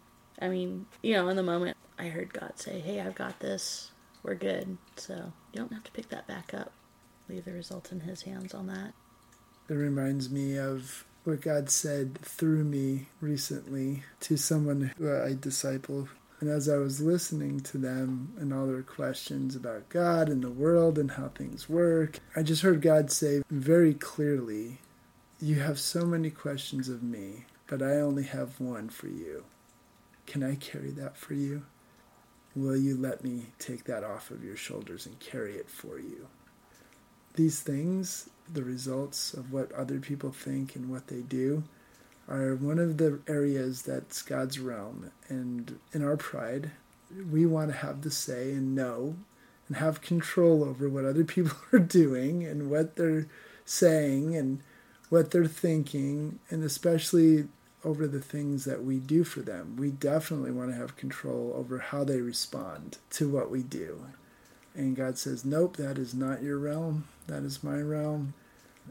I 0.41 0.49
mean, 0.49 0.87
you 1.03 1.15
know, 1.15 1.29
in 1.29 1.37
the 1.37 1.43
moment, 1.43 1.77
I 1.99 2.09
heard 2.09 2.33
God 2.33 2.53
say, 2.57 2.81
"Hey, 2.81 3.01
I've 3.01 3.15
got 3.15 3.41
this. 3.41 3.91
We're 4.23 4.35
good." 4.35 4.77
So 4.97 5.33
you 5.53 5.61
don't 5.61 5.73
have 5.73 5.85
to 5.85 5.93
pick 5.93 6.09
that 6.11 6.27
back 6.27 6.53
up. 6.55 6.73
Leave 7.29 7.45
the 7.45 7.53
result 7.53 7.93
in 7.93 8.01
His 8.01 8.23
hands 8.23 8.55
on 8.55 8.67
that. 8.69 8.93
It 9.69 9.75
reminds 9.75 10.31
me 10.31 10.59
of 10.59 11.05
what 11.25 11.41
God 11.43 11.69
said 11.69 12.19
through 12.23 12.65
me 12.65 13.09
recently 13.21 14.03
to 14.21 14.37
someone 14.37 14.93
who 14.97 15.11
uh, 15.11 15.27
I 15.27 15.35
disciple. 15.35 16.09
And 16.40 16.48
as 16.48 16.68
I 16.68 16.77
was 16.77 17.01
listening 17.01 17.61
to 17.61 17.79
them 17.79 18.33
and 18.38 18.55
all 18.55 18.66
their 18.66 18.83
questions 18.83 19.57
about 19.57 19.88
God 19.88 20.29
and 20.29 20.42
the 20.42 20.51
world 20.51 20.96
and 20.96 21.12
how 21.12 21.29
things 21.29 21.68
work, 21.68 22.20
I 22.37 22.42
just 22.42 22.62
heard 22.62 22.81
God 22.81 23.11
say 23.11 23.42
very 23.51 23.92
clearly, 23.92 24.79
You 25.40 25.57
have 25.57 25.81
so 25.81 26.05
many 26.05 26.31
questions 26.31 26.88
of 26.88 27.03
me, 27.03 27.46
but 27.66 27.83
I 27.83 27.96
only 27.96 28.22
have 28.22 28.61
one 28.61 28.88
for 28.88 29.09
you. 29.09 29.44
Can 30.27 30.44
I 30.44 30.55
carry 30.55 30.90
that 30.92 31.16
for 31.16 31.35
you? 31.35 31.64
Will 32.55 32.77
you 32.77 32.96
let 32.96 33.24
me 33.24 33.46
take 33.59 33.85
that 33.85 34.05
off 34.05 34.31
of 34.31 34.44
your 34.44 34.57
shoulders 34.57 35.07
and 35.07 35.18
carry 35.18 35.55
it 35.55 35.68
for 35.68 35.98
you? 35.98 36.29
These 37.35 37.61
things, 37.61 38.29
the 38.53 38.64
results 38.64 39.35
of 39.35 39.53
what 39.53 39.70
other 39.72 39.98
people 39.98 40.33
think 40.33 40.77
and 40.77 40.88
what 40.88 41.09
they 41.09 41.20
do, 41.20 41.64
are 42.29 42.55
one 42.55 42.79
of 42.79 42.99
the 42.99 43.21
areas 43.27 43.83
that's 43.83 44.23
God's 44.23 44.59
realm. 44.59 45.11
And 45.29 45.79
in 45.93 46.05
our 46.05 46.17
pride, 46.17 46.73
we 47.31 47.47
want 47.47 47.71
to 47.71 47.79
have 47.79 48.03
the 48.03 48.11
say 48.11 48.53
and 48.53 48.75
know 48.75 49.17
and 49.67 49.77
have 49.77 50.01
control 50.01 50.64
over 50.64 50.88
what 50.88 51.05
other 51.05 51.25
people 51.37 51.57
are 51.73 51.79
doing 51.79 52.45
and 52.45 52.71
what 52.71 52.97
they're 52.97 53.27
saying 53.64 54.37
and 54.37 54.61
what 55.09 55.31
they're 55.31 55.47
thinking, 55.47 56.38
and 56.51 56.62
especially 56.62 57.49
over 57.85 58.07
the 58.07 58.21
things 58.21 58.64
that 58.64 58.85
we 58.85 58.99
do 58.99 59.25
for 59.25 59.41
them. 59.41 59.77
We 59.77 59.91
definitely 59.91 60.51
want 60.51 60.71
to 60.71 60.77
have 60.77 60.97
control 60.97 61.55
over 61.57 61.79
how 61.79 62.05
they 62.05 62.21
respond 62.21 62.99
to 63.11 63.29
what 63.29 63.51
we 63.51 63.62
do. 63.62 64.07
And 64.75 64.97
God 64.97 65.19
says, 65.19 65.45
Nope, 65.45 65.77
that 65.77 65.97
is 65.97 66.14
not 66.14 66.43
your 66.43 66.59
realm. 66.59 67.05
That 67.27 67.43
is 67.43 67.64
my 67.64 67.81
realm. 67.81 68.35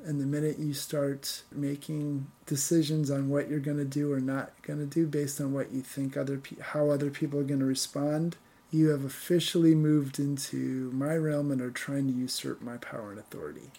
And 0.06 0.22
the 0.22 0.26
minute 0.26 0.60
you 0.60 0.74
start 0.74 1.44
making 1.52 2.28
decisions 2.46 3.12
on 3.12 3.30
what 3.30 3.50
you're 3.50 3.60
going 3.60 3.78
to 3.78 3.86
do 3.86 4.12
or 4.12 4.20
not 4.20 4.54
going 4.62 4.80
to 4.80 4.86
do 4.86 5.06
based 5.06 5.42
on 5.42 5.54
what 5.54 5.72
you 5.72 5.82
think 5.82 6.16
other 6.16 6.38
pe- 6.38 6.62
how 6.62 6.90
other 6.90 7.10
people 7.10 7.40
are 7.40 7.44
going 7.44 7.60
to 7.60 7.66
respond, 7.66 8.38
you 8.72 8.90
have 8.90 9.04
officially 9.04 9.76
moved 9.76 10.20
into 10.20 10.92
my 10.92 11.16
realm 11.16 11.52
and 11.52 11.62
are 11.62 11.72
trying 11.72 12.08
to 12.08 12.14
usurp 12.14 12.62
my 12.62 12.78
power 12.78 13.12
and 13.12 13.20
authority. 13.20 13.72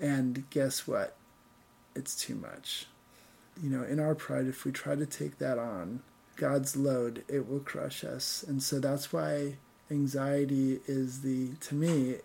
And 0.00 0.48
guess 0.50 0.86
what? 0.86 1.16
It's 1.94 2.14
too 2.14 2.34
much. 2.34 2.86
You 3.62 3.70
know, 3.70 3.82
in 3.84 3.98
our 3.98 4.14
pride, 4.14 4.46
if 4.46 4.64
we 4.64 4.72
try 4.72 4.94
to 4.94 5.06
take 5.06 5.38
that 5.38 5.58
on, 5.58 6.02
God's 6.36 6.76
load, 6.76 7.24
it 7.28 7.48
will 7.48 7.60
crush 7.60 8.04
us. 8.04 8.44
And 8.46 8.62
so 8.62 8.78
that's 8.78 9.12
why 9.12 9.56
anxiety 9.90 10.80
is 10.86 11.22
the, 11.22 11.54
to 11.60 11.74
me, 11.74 12.16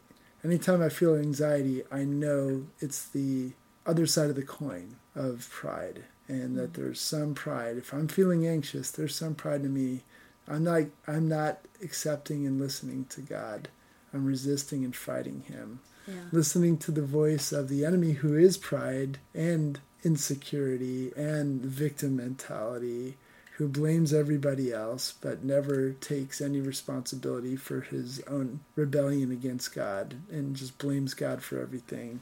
anytime 0.43 0.81
I 0.81 0.89
feel 0.89 1.15
anxiety, 1.15 1.83
I 1.91 2.03
know 2.03 2.67
it's 2.79 3.07
the 3.07 3.51
other 3.85 4.05
side 4.05 4.29
of 4.29 4.35
the 4.35 4.43
coin 4.43 4.97
of 5.15 5.49
pride. 5.49 6.03
And 6.27 6.57
that 6.57 6.73
mm. 6.73 6.75
there's 6.75 7.01
some 7.01 7.33
pride. 7.33 7.77
If 7.77 7.93
I'm 7.93 8.07
feeling 8.07 8.47
anxious, 8.47 8.91
there's 8.91 9.15
some 9.15 9.35
pride 9.35 9.61
in 9.61 9.73
me. 9.73 10.03
I'm 10.47 10.63
not 10.63 10.83
I'm 11.07 11.27
not 11.27 11.59
accepting 11.83 12.45
and 12.45 12.59
listening 12.59 13.05
to 13.09 13.21
God. 13.21 13.69
I'm 14.13 14.25
resisting 14.25 14.83
and 14.83 14.95
fighting 14.95 15.41
him. 15.47 15.79
Yeah. 16.07 16.15
Listening 16.31 16.77
to 16.79 16.91
the 16.91 17.03
voice 17.03 17.51
of 17.51 17.69
the 17.69 17.85
enemy 17.85 18.13
who 18.13 18.35
is 18.35 18.57
pride 18.57 19.19
and 19.33 19.79
insecurity 20.03 21.11
and 21.15 21.61
victim 21.61 22.17
mentality 22.17 23.17
who 23.61 23.67
blames 23.67 24.11
everybody 24.11 24.73
else 24.73 25.13
but 25.21 25.43
never 25.43 25.91
takes 25.91 26.41
any 26.41 26.59
responsibility 26.59 27.55
for 27.55 27.81
his 27.81 28.19
own 28.27 28.59
rebellion 28.75 29.31
against 29.31 29.75
God 29.75 30.15
and 30.31 30.55
just 30.55 30.79
blames 30.79 31.13
God 31.13 31.43
for 31.43 31.61
everything. 31.61 32.21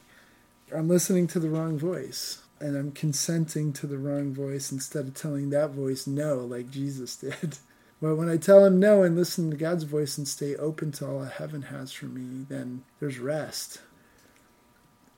I'm 0.75 0.89
listening 0.89 1.27
to 1.27 1.39
the 1.39 1.49
wrong 1.49 1.79
voice 1.79 2.39
and 2.59 2.75
I'm 2.75 2.91
consenting 2.91 3.71
to 3.71 3.87
the 3.87 3.97
wrong 3.97 4.33
voice 4.33 4.69
instead 4.69 5.07
of 5.07 5.13
telling 5.13 5.49
that 5.51 5.69
voice 5.69 6.05
no, 6.05 6.39
like 6.39 6.69
Jesus 6.69 7.15
did. 7.15 7.57
But 8.01 8.15
when 8.15 8.29
I 8.29 8.35
tell 8.35 8.65
him 8.65 8.79
no 8.79 9.03
and 9.03 9.15
listen 9.15 9.49
to 9.51 9.57
God's 9.57 9.83
voice 9.83 10.17
and 10.17 10.25
stay 10.25 10.55
open 10.55 10.91
to 10.93 11.07
all 11.07 11.19
that 11.19 11.33
heaven 11.33 11.63
has 11.63 11.91
for 11.91 12.05
me, 12.05 12.45
then 12.47 12.83
there's 12.99 13.19
rest. 13.19 13.81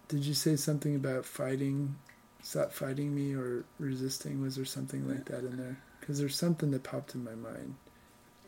Did 0.07 0.25
you 0.25 0.33
say 0.33 0.55
something 0.55 0.95
about 0.95 1.25
fighting? 1.25 1.95
Stop 2.41 2.73
fighting 2.73 3.13
me 3.13 3.35
or 3.35 3.65
resisting? 3.77 4.41
Was 4.41 4.55
there 4.55 4.65
something 4.65 5.07
like 5.07 5.25
that 5.25 5.45
in 5.45 5.57
there? 5.57 5.77
Because 6.11 6.19
there's 6.19 6.35
something 6.35 6.71
that 6.71 6.83
popped 6.83 7.15
in 7.15 7.23
my 7.23 7.35
mind. 7.35 7.75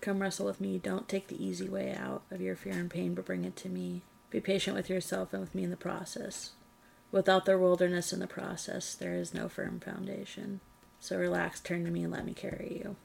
Come 0.02 0.21
wrestle 0.21 0.47
with 0.47 0.60
me. 0.60 0.80
Don't 0.80 1.08
take 1.08 1.30
the 1.30 1.41
easy 1.41 1.69
way 1.69 1.95
out 1.97 2.23
of 2.30 2.41
your 2.41 2.58
fear 2.58 2.73
and 2.73 2.91
pain, 2.91 3.13
but 3.13 3.23
bring 3.23 3.45
it 3.45 3.56
to 3.56 3.69
me. 3.69 4.02
Be 4.30 4.41
patient 4.41 4.76
with 4.76 4.89
yourself 4.89 5.32
and 5.32 5.39
with 5.39 5.56
me 5.56 5.63
in 5.63 5.69
the 5.69 5.78
process. 5.78 6.49
Without 7.10 7.45
the 7.45 7.58
wilderness 7.58 8.12
in 8.12 8.19
the 8.19 8.28
process, 8.28 8.93
there 8.95 9.13
is 9.13 9.34
no 9.34 9.47
firm 9.47 9.80
foundation. 9.80 10.60
So 10.99 11.17
relax, 11.17 11.62
turn 11.62 11.86
to 11.86 11.89
me, 11.91 12.04
and 12.04 12.12
let 12.12 12.26
me 12.26 12.34
carry 12.34 12.82
you. 12.84 12.97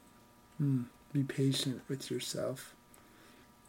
Hmm. 0.56 0.82
Be 1.12 1.22
patient 1.22 1.82
with 1.86 2.10
yourself. 2.10 2.74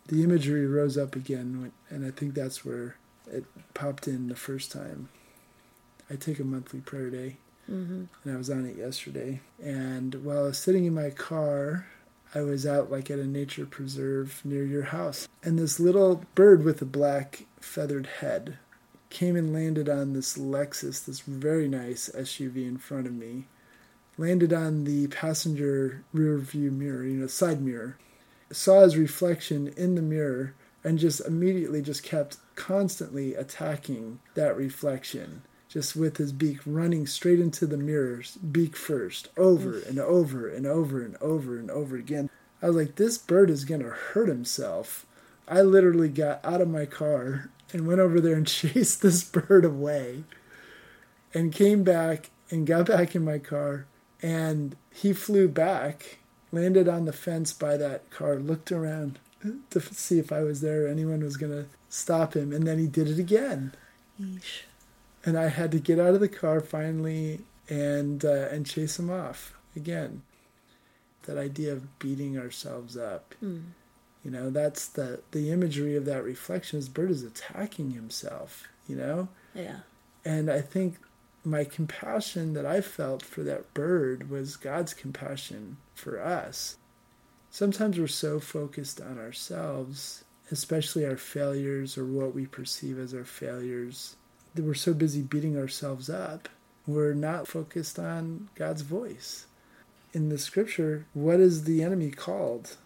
The 0.07 0.23
imagery 0.23 0.65
rose 0.65 0.97
up 0.97 1.15
again, 1.15 1.71
and 1.91 2.03
I 2.03 2.09
think 2.09 2.33
that's 2.33 2.65
where 2.65 2.95
it 3.31 3.45
popped 3.75 4.07
in 4.07 4.27
the 4.27 4.35
first 4.35 4.71
time. 4.71 5.09
I 6.09 6.15
take 6.15 6.39
a 6.39 6.43
monthly 6.43 6.79
prayer 6.79 7.11
day, 7.11 7.37
Mm-hmm. 7.69 8.05
and 8.23 8.33
I 8.33 8.37
was 8.37 8.49
on 8.49 8.65
it 8.65 8.77
yesterday. 8.77 9.41
And 9.63 10.15
while 10.25 10.39
I 10.39 10.47
was 10.47 10.57
sitting 10.57 10.85
in 10.85 10.93
my 10.93 11.11
car, 11.11 11.85
I 12.33 12.41
was 12.41 12.65
out 12.65 12.91
like 12.91 13.11
at 13.11 13.19
a 13.19 13.27
nature 13.27 13.65
preserve 13.65 14.41
near 14.43 14.63
your 14.63 14.83
house. 14.83 15.27
And 15.43 15.57
this 15.57 15.79
little 15.79 16.23
bird 16.35 16.63
with 16.63 16.81
a 16.81 16.85
black 16.85 17.45
feathered 17.59 18.07
head 18.07 18.57
came 19.09 19.35
and 19.35 19.53
landed 19.53 19.89
on 19.89 20.13
this 20.13 20.37
Lexus, 20.37 21.05
this 21.05 21.21
very 21.21 21.67
nice 21.67 22.09
SUV 22.15 22.67
in 22.67 22.77
front 22.77 23.07
of 23.07 23.13
me. 23.13 23.45
Landed 24.17 24.51
on 24.51 24.83
the 24.83 25.07
passenger 25.07 26.03
rear 26.11 26.37
view 26.37 26.71
mirror, 26.71 27.05
you 27.05 27.17
know, 27.17 27.27
side 27.27 27.61
mirror. 27.61 27.97
Saw 28.51 28.81
his 28.81 28.97
reflection 28.97 29.73
in 29.77 29.95
the 29.95 30.01
mirror 30.01 30.53
and 30.83 30.99
just 30.99 31.21
immediately 31.21 31.81
just 31.81 32.03
kept 32.03 32.37
constantly 32.55 33.35
attacking 33.35 34.19
that 34.33 34.55
reflection 34.55 35.43
just 35.69 35.95
with 35.95 36.17
his 36.17 36.31
beak 36.31 36.57
running 36.65 37.05
straight 37.05 37.39
into 37.39 37.67
the 37.67 37.77
mirrors, 37.77 38.37
beak 38.37 38.75
first, 38.75 39.29
over 39.37 39.79
and 39.79 39.99
over 39.99 40.49
and 40.49 40.65
over 40.65 41.03
and 41.03 41.15
over 41.17 41.59
and 41.59 41.69
over 41.69 41.95
again. 41.95 42.29
I 42.61 42.67
was 42.67 42.75
like, 42.75 42.95
this 42.95 43.17
bird 43.17 43.49
is 43.49 43.65
going 43.65 43.81
to 43.81 43.89
hurt 43.89 44.27
himself. 44.27 45.05
I 45.47 45.61
literally 45.61 46.09
got 46.09 46.43
out 46.43 46.61
of 46.61 46.69
my 46.69 46.85
car 46.85 47.49
and 47.71 47.87
went 47.87 47.99
over 47.99 48.19
there 48.19 48.35
and 48.35 48.47
chased 48.47 49.01
this 49.01 49.23
bird 49.23 49.63
away 49.63 50.23
and 51.33 51.53
came 51.53 51.83
back 51.83 52.31
and 52.49 52.65
got 52.65 52.87
back 52.87 53.15
in 53.15 53.23
my 53.23 53.37
car. 53.37 53.85
And 54.21 54.75
he 54.91 55.13
flew 55.13 55.47
back, 55.47 56.17
landed 56.51 56.89
on 56.89 57.05
the 57.05 57.13
fence 57.13 57.53
by 57.53 57.77
that 57.77 58.09
car, 58.09 58.35
looked 58.35 58.71
around 58.71 59.19
to 59.69 59.79
see 59.79 60.19
if 60.19 60.31
I 60.31 60.41
was 60.41 60.61
there, 60.61 60.85
or 60.85 60.87
anyone 60.89 61.23
was 61.23 61.37
going 61.37 61.53
to 61.53 61.69
stop 61.87 62.35
him. 62.35 62.51
And 62.51 62.67
then 62.67 62.79
he 62.79 62.87
did 62.87 63.07
it 63.07 63.19
again 63.19 63.73
Yeesh. 64.19 64.63
And 65.25 65.37
I 65.37 65.47
had 65.49 65.71
to 65.73 65.79
get 65.79 65.99
out 65.99 66.13
of 66.13 66.19
the 66.19 66.29
car 66.29 66.59
finally 66.61 67.41
and 67.69 68.23
uh, 68.25 68.47
and 68.51 68.65
chase 68.65 68.97
him 68.99 69.09
off 69.09 69.53
again. 69.75 70.21
That 71.23 71.37
idea 71.37 71.73
of 71.73 71.99
beating 71.99 72.37
ourselves 72.37 72.97
up, 72.97 73.35
Mm. 73.43 73.63
you 74.23 74.31
know, 74.31 74.49
that's 74.49 74.87
the 74.87 75.21
the 75.31 75.51
imagery 75.51 75.95
of 75.95 76.05
that 76.05 76.23
reflection. 76.23 76.79
Is 76.79 76.89
bird 76.89 77.11
is 77.11 77.23
attacking 77.23 77.91
himself, 77.91 78.67
you 78.87 78.95
know, 78.95 79.27
Yeah. 79.53 79.79
and 80.25 80.49
I 80.49 80.61
think 80.61 80.97
my 81.45 81.63
compassion 81.63 82.53
that 82.53 82.65
I 82.65 82.81
felt 82.81 83.23
for 83.23 83.43
that 83.43 83.73
bird 83.73 84.29
was 84.29 84.57
God's 84.57 84.93
compassion 84.93 85.77
for 85.95 86.21
us. 86.21 86.77
Sometimes 87.51 87.97
we're 87.97 88.07
so 88.07 88.39
focused 88.39 88.99
on 89.01 89.17
ourselves, 89.17 90.23
especially 90.51 91.05
our 91.05 91.15
failures 91.17 91.97
or 91.97 92.05
what 92.05 92.35
we 92.35 92.45
perceive 92.45 92.99
as 92.99 93.13
our 93.13 93.23
failures, 93.23 94.15
we're 94.61 94.73
so 94.73 94.93
busy 94.93 95.21
beating 95.21 95.57
ourselves 95.57 96.09
up, 96.09 96.49
we're 96.87 97.13
not 97.13 97.47
focused 97.47 97.99
on 97.99 98.49
God's 98.55 98.81
voice. 98.81 99.45
In 100.13 100.29
the 100.29 100.37
scripture, 100.37 101.05
what 101.13 101.39
is 101.39 101.63
the 101.65 101.83
enemy 101.83 102.09
called? 102.11 102.77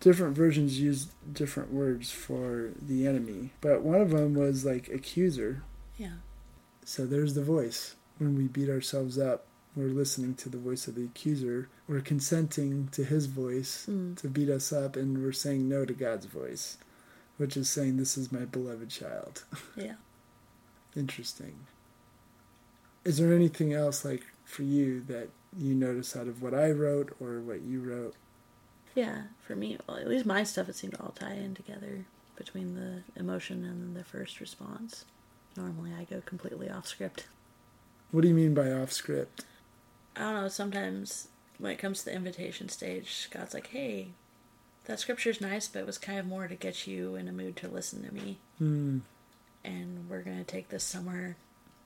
Different 0.00 0.34
versions 0.36 0.80
use 0.80 1.06
different 1.32 1.72
words 1.72 2.10
for 2.10 2.72
the 2.80 3.06
enemy, 3.06 3.50
but 3.60 3.82
one 3.82 4.00
of 4.00 4.10
them 4.10 4.34
was 4.34 4.64
like 4.64 4.88
accuser. 4.88 5.62
Yeah. 5.96 6.14
So 6.84 7.06
there's 7.06 7.34
the 7.34 7.44
voice. 7.44 7.94
When 8.18 8.36
we 8.36 8.48
beat 8.48 8.68
ourselves 8.68 9.16
up, 9.18 9.46
we're 9.76 9.86
listening 9.86 10.34
to 10.34 10.48
the 10.48 10.58
voice 10.58 10.88
of 10.88 10.96
the 10.96 11.04
accuser. 11.04 11.68
We're 11.86 12.00
consenting 12.00 12.88
to 12.92 13.04
his 13.04 13.26
voice 13.26 13.86
Mm. 13.88 14.16
to 14.18 14.28
beat 14.28 14.48
us 14.50 14.72
up, 14.72 14.96
and 14.96 15.22
we're 15.22 15.32
saying 15.32 15.68
no 15.68 15.84
to 15.84 15.92
God's 15.94 16.26
voice, 16.26 16.76
which 17.36 17.56
is 17.56 17.70
saying, 17.70 17.96
This 17.96 18.18
is 18.18 18.32
my 18.32 18.44
beloved 18.44 18.90
child. 18.90 19.44
Yeah. 19.76 19.94
Interesting. 20.96 21.54
Is 23.04 23.18
there 23.18 23.32
anything 23.32 23.72
else, 23.72 24.04
like 24.04 24.22
for 24.44 24.62
you, 24.62 25.00
that 25.02 25.28
you 25.56 25.74
notice 25.74 26.16
out 26.16 26.28
of 26.28 26.42
what 26.42 26.54
I 26.54 26.70
wrote 26.70 27.16
or 27.20 27.40
what 27.40 27.62
you 27.62 27.80
wrote? 27.80 28.14
Yeah. 28.94 29.22
For 29.46 29.56
me, 29.56 29.78
well, 29.86 29.96
at 29.96 30.08
least 30.08 30.26
my 30.26 30.44
stuff, 30.44 30.68
it 30.68 30.76
seemed 30.76 30.94
to 30.94 31.02
all 31.02 31.12
tie 31.12 31.34
in 31.34 31.54
together 31.54 32.04
between 32.36 32.74
the 32.74 33.02
emotion 33.18 33.64
and 33.64 33.96
the 33.96 34.04
first 34.04 34.40
response. 34.40 35.04
Normally, 35.56 35.92
I 35.98 36.04
go 36.04 36.20
completely 36.24 36.70
off 36.70 36.86
script. 36.86 37.26
What 38.10 38.22
do 38.22 38.28
you 38.28 38.34
mean 38.34 38.54
by 38.54 38.70
off 38.72 38.92
script? 38.92 39.44
I 40.16 40.20
don't 40.20 40.34
know. 40.34 40.48
Sometimes 40.48 41.28
when 41.58 41.72
it 41.72 41.78
comes 41.78 42.00
to 42.00 42.04
the 42.06 42.14
invitation 42.14 42.68
stage, 42.68 43.28
God's 43.30 43.54
like, 43.54 43.68
"Hey, 43.68 44.08
that 44.84 45.00
scripture's 45.00 45.40
nice, 45.40 45.68
but 45.68 45.80
it 45.80 45.86
was 45.86 45.98
kind 45.98 46.18
of 46.18 46.26
more 46.26 46.48
to 46.48 46.54
get 46.54 46.86
you 46.86 47.14
in 47.16 47.28
a 47.28 47.32
mood 47.32 47.56
to 47.56 47.68
listen 47.68 48.04
to 48.06 48.12
me, 48.14 48.38
Hmm. 48.58 48.98
And 49.64 50.08
we're 50.08 50.22
gonna 50.22 50.44
take 50.44 50.68
this 50.68 50.84
somewhere 50.84 51.36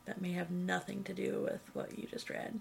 that 0.05 0.21
may 0.21 0.33
have 0.33 0.51
nothing 0.51 1.03
to 1.05 1.15
do 1.15 1.43
with 1.43 1.61
what 1.73 1.99
you 1.99 2.07
just 2.07 2.31
read." 2.31 2.61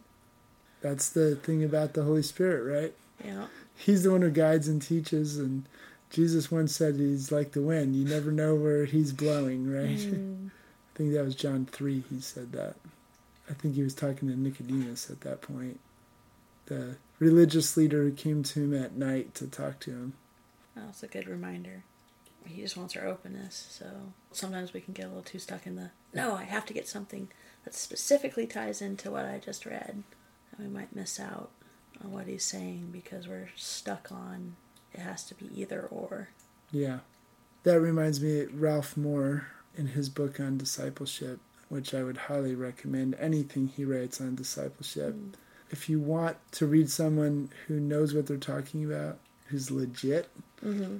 That's 0.81 1.09
the 1.09 1.35
thing 1.35 1.63
about 1.63 1.93
the 1.93 2.03
Holy 2.03 2.21
Spirit, 2.21 2.63
right? 2.71 2.93
Yeah. 3.23 3.47
He's 3.75 4.03
the 4.03 4.11
one 4.11 4.21
who 4.21 4.29
guides 4.29 4.67
and 4.67 4.81
teaches, 4.81 5.37
and 5.37 5.65
Jesus 6.09 6.51
once 6.51 6.75
said 6.75 6.95
he's 6.95 7.31
like 7.31 7.51
the 7.51 7.61
wind. 7.61 7.95
You 7.95 8.05
never 8.05 8.31
know 8.31 8.55
where 8.55 8.85
he's 8.85 9.11
blowing, 9.11 9.71
right? 9.71 9.97
Mm, 9.97 10.49
I 10.95 10.97
think 10.97 11.13
that 11.13 11.25
was 11.25 11.35
John 11.35 11.65
3, 11.65 12.03
he 12.09 12.19
said 12.21 12.51
that. 12.53 12.75
I 13.49 13.53
think 13.53 13.75
he 13.75 13.83
was 13.83 13.93
talking 13.93 14.29
to 14.29 14.35
Nicodemus 14.39 15.09
at 15.09 15.21
that 15.21 15.41
point, 15.41 15.79
the 16.67 16.97
religious 17.19 17.75
leader 17.77 18.03
who 18.03 18.11
came 18.11 18.43
to 18.43 18.63
him 18.63 18.73
at 18.73 18.95
night 18.95 19.35
to 19.35 19.47
talk 19.47 19.79
to 19.81 19.91
him. 19.91 20.13
that's 20.75 21.03
a 21.03 21.07
good 21.07 21.27
reminder. 21.27 21.83
He 22.45 22.61
just 22.61 22.77
wants 22.77 22.95
our 22.95 23.05
openness. 23.05 23.67
So 23.69 23.85
sometimes 24.31 24.73
we 24.73 24.81
can 24.81 24.93
get 24.93 25.05
a 25.05 25.09
little 25.09 25.23
too 25.23 25.39
stuck 25.39 25.65
in 25.65 25.75
the 25.75 25.91
no. 26.13 26.35
I 26.35 26.43
have 26.43 26.65
to 26.67 26.73
get 26.73 26.87
something 26.87 27.29
that 27.63 27.73
specifically 27.73 28.47
ties 28.47 28.81
into 28.81 29.11
what 29.11 29.25
I 29.25 29.39
just 29.43 29.65
read, 29.65 30.03
and 30.51 30.67
we 30.67 30.73
might 30.73 30.95
miss 30.95 31.19
out 31.19 31.49
on 32.03 32.11
what 32.11 32.27
he's 32.27 32.43
saying 32.43 32.89
because 32.91 33.27
we're 33.27 33.49
stuck 33.55 34.11
on 34.11 34.55
it 34.93 35.01
has 35.01 35.23
to 35.25 35.35
be 35.35 35.49
either 35.53 35.81
or. 35.91 36.29
Yeah. 36.71 36.99
That 37.63 37.81
reminds 37.81 38.21
me, 38.21 38.45
Ralph 38.45 38.95
Moore, 38.95 39.47
in 39.75 39.87
his 39.87 40.07
book 40.07 40.39
on 40.39 40.57
discipleship, 40.57 41.39
which 41.67 41.93
I 41.93 42.03
would 42.03 42.17
highly 42.17 42.55
recommend 42.55 43.15
anything 43.19 43.67
he 43.67 43.83
writes 43.83 44.21
on 44.21 44.35
discipleship. 44.35 45.15
Mm. 45.15 45.33
If 45.71 45.89
you 45.89 45.99
want 45.99 46.37
to 46.53 46.65
read 46.65 46.89
someone 46.89 47.49
who 47.67 47.79
knows 47.79 48.13
what 48.13 48.27
they're 48.27 48.37
talking 48.37 48.85
about, 48.85 49.17
who's 49.47 49.71
legit, 49.71 50.29
Mm-hmm. 50.65 50.97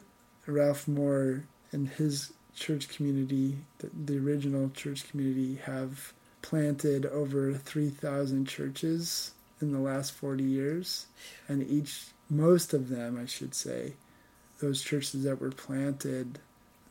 Ralph 0.48 0.88
Moore 0.88 1.44
and 1.72 1.88
his 1.88 2.34
church 2.56 2.90
community, 2.90 3.58
the, 3.80 3.90
the 4.06 4.18
original 4.18 4.70
church 4.70 5.10
community, 5.10 5.56
have 5.66 6.14
planted 6.42 7.06
over 7.08 7.54
3,000 7.54 8.46
churches 8.48 9.32
in 9.62 9.72
the 9.72 9.80
last 9.80 10.12
40 10.14 10.44
years. 10.44 11.08
And 11.48 11.68
each, 11.68 12.08
most 12.30 12.74
of 12.74 12.90
them, 12.90 13.20
I 13.22 13.26
should 13.26 13.54
say, 13.54 13.94
those 14.60 14.82
churches 14.82 15.24
that 15.24 15.42
were 15.42 15.52
planted, 15.52 16.40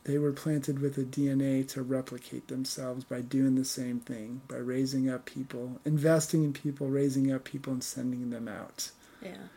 they 0.03 0.17
were 0.17 0.33
planted 0.33 0.79
with 0.79 0.97
a 0.97 1.03
DNA 1.03 1.67
to 1.69 1.81
replicate 1.81 2.47
themselves 2.47 3.03
by 3.03 3.21
doing 3.21 3.55
the 3.55 3.65
same 3.65 3.99
thing, 3.99 4.41
by 4.47 4.57
raising 4.57 5.09
up 5.09 5.25
people, 5.25 5.79
investing 5.83 6.43
in 6.43 6.53
people, 6.53 6.87
raising 6.87 7.31
up 7.31 7.43
people, 7.43 7.73
and 7.73 7.83
sending 7.83 8.29
them 8.29 8.47
out. 8.47 8.91
Yeah. 9.21 9.47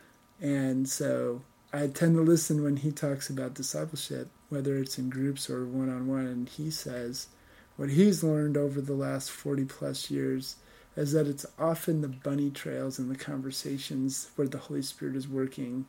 And 0.41 0.89
so 0.89 1.43
I 1.73 1.87
tend 1.89 2.17
to 2.17 2.23
listen 2.23 2.63
when 2.63 2.79
he 2.79 2.91
talks 2.93 3.29
about 3.29 3.55
discipleship, 3.55 4.29
whether 4.49 4.77
it's 4.79 4.99
in 4.99 5.11
groups 5.11 5.51
or 5.51 5.67
one 5.67 5.91
on 5.91 6.07
one, 6.07 6.27
and 6.27 6.49
he 6.49 6.71
says 6.71 7.29
what 7.77 7.91
he's 7.91 8.25
learned 8.25 8.57
over 8.57 8.81
the 8.81 8.95
last 8.95 9.31
40 9.31 9.65
plus 9.67 10.11
years 10.11 10.57
is 10.97 11.13
that 11.13 11.29
it's 11.29 11.47
often 11.59 12.01
the 12.01 12.09
bunny 12.09 12.51
trails 12.51 12.99
and 12.99 13.11
the 13.11 13.17
conversations 13.19 14.31
where 14.35 14.49
the 14.49 14.59
Holy 14.59 14.83
Spirit 14.83 15.15
is 15.15 15.29
working. 15.29 15.85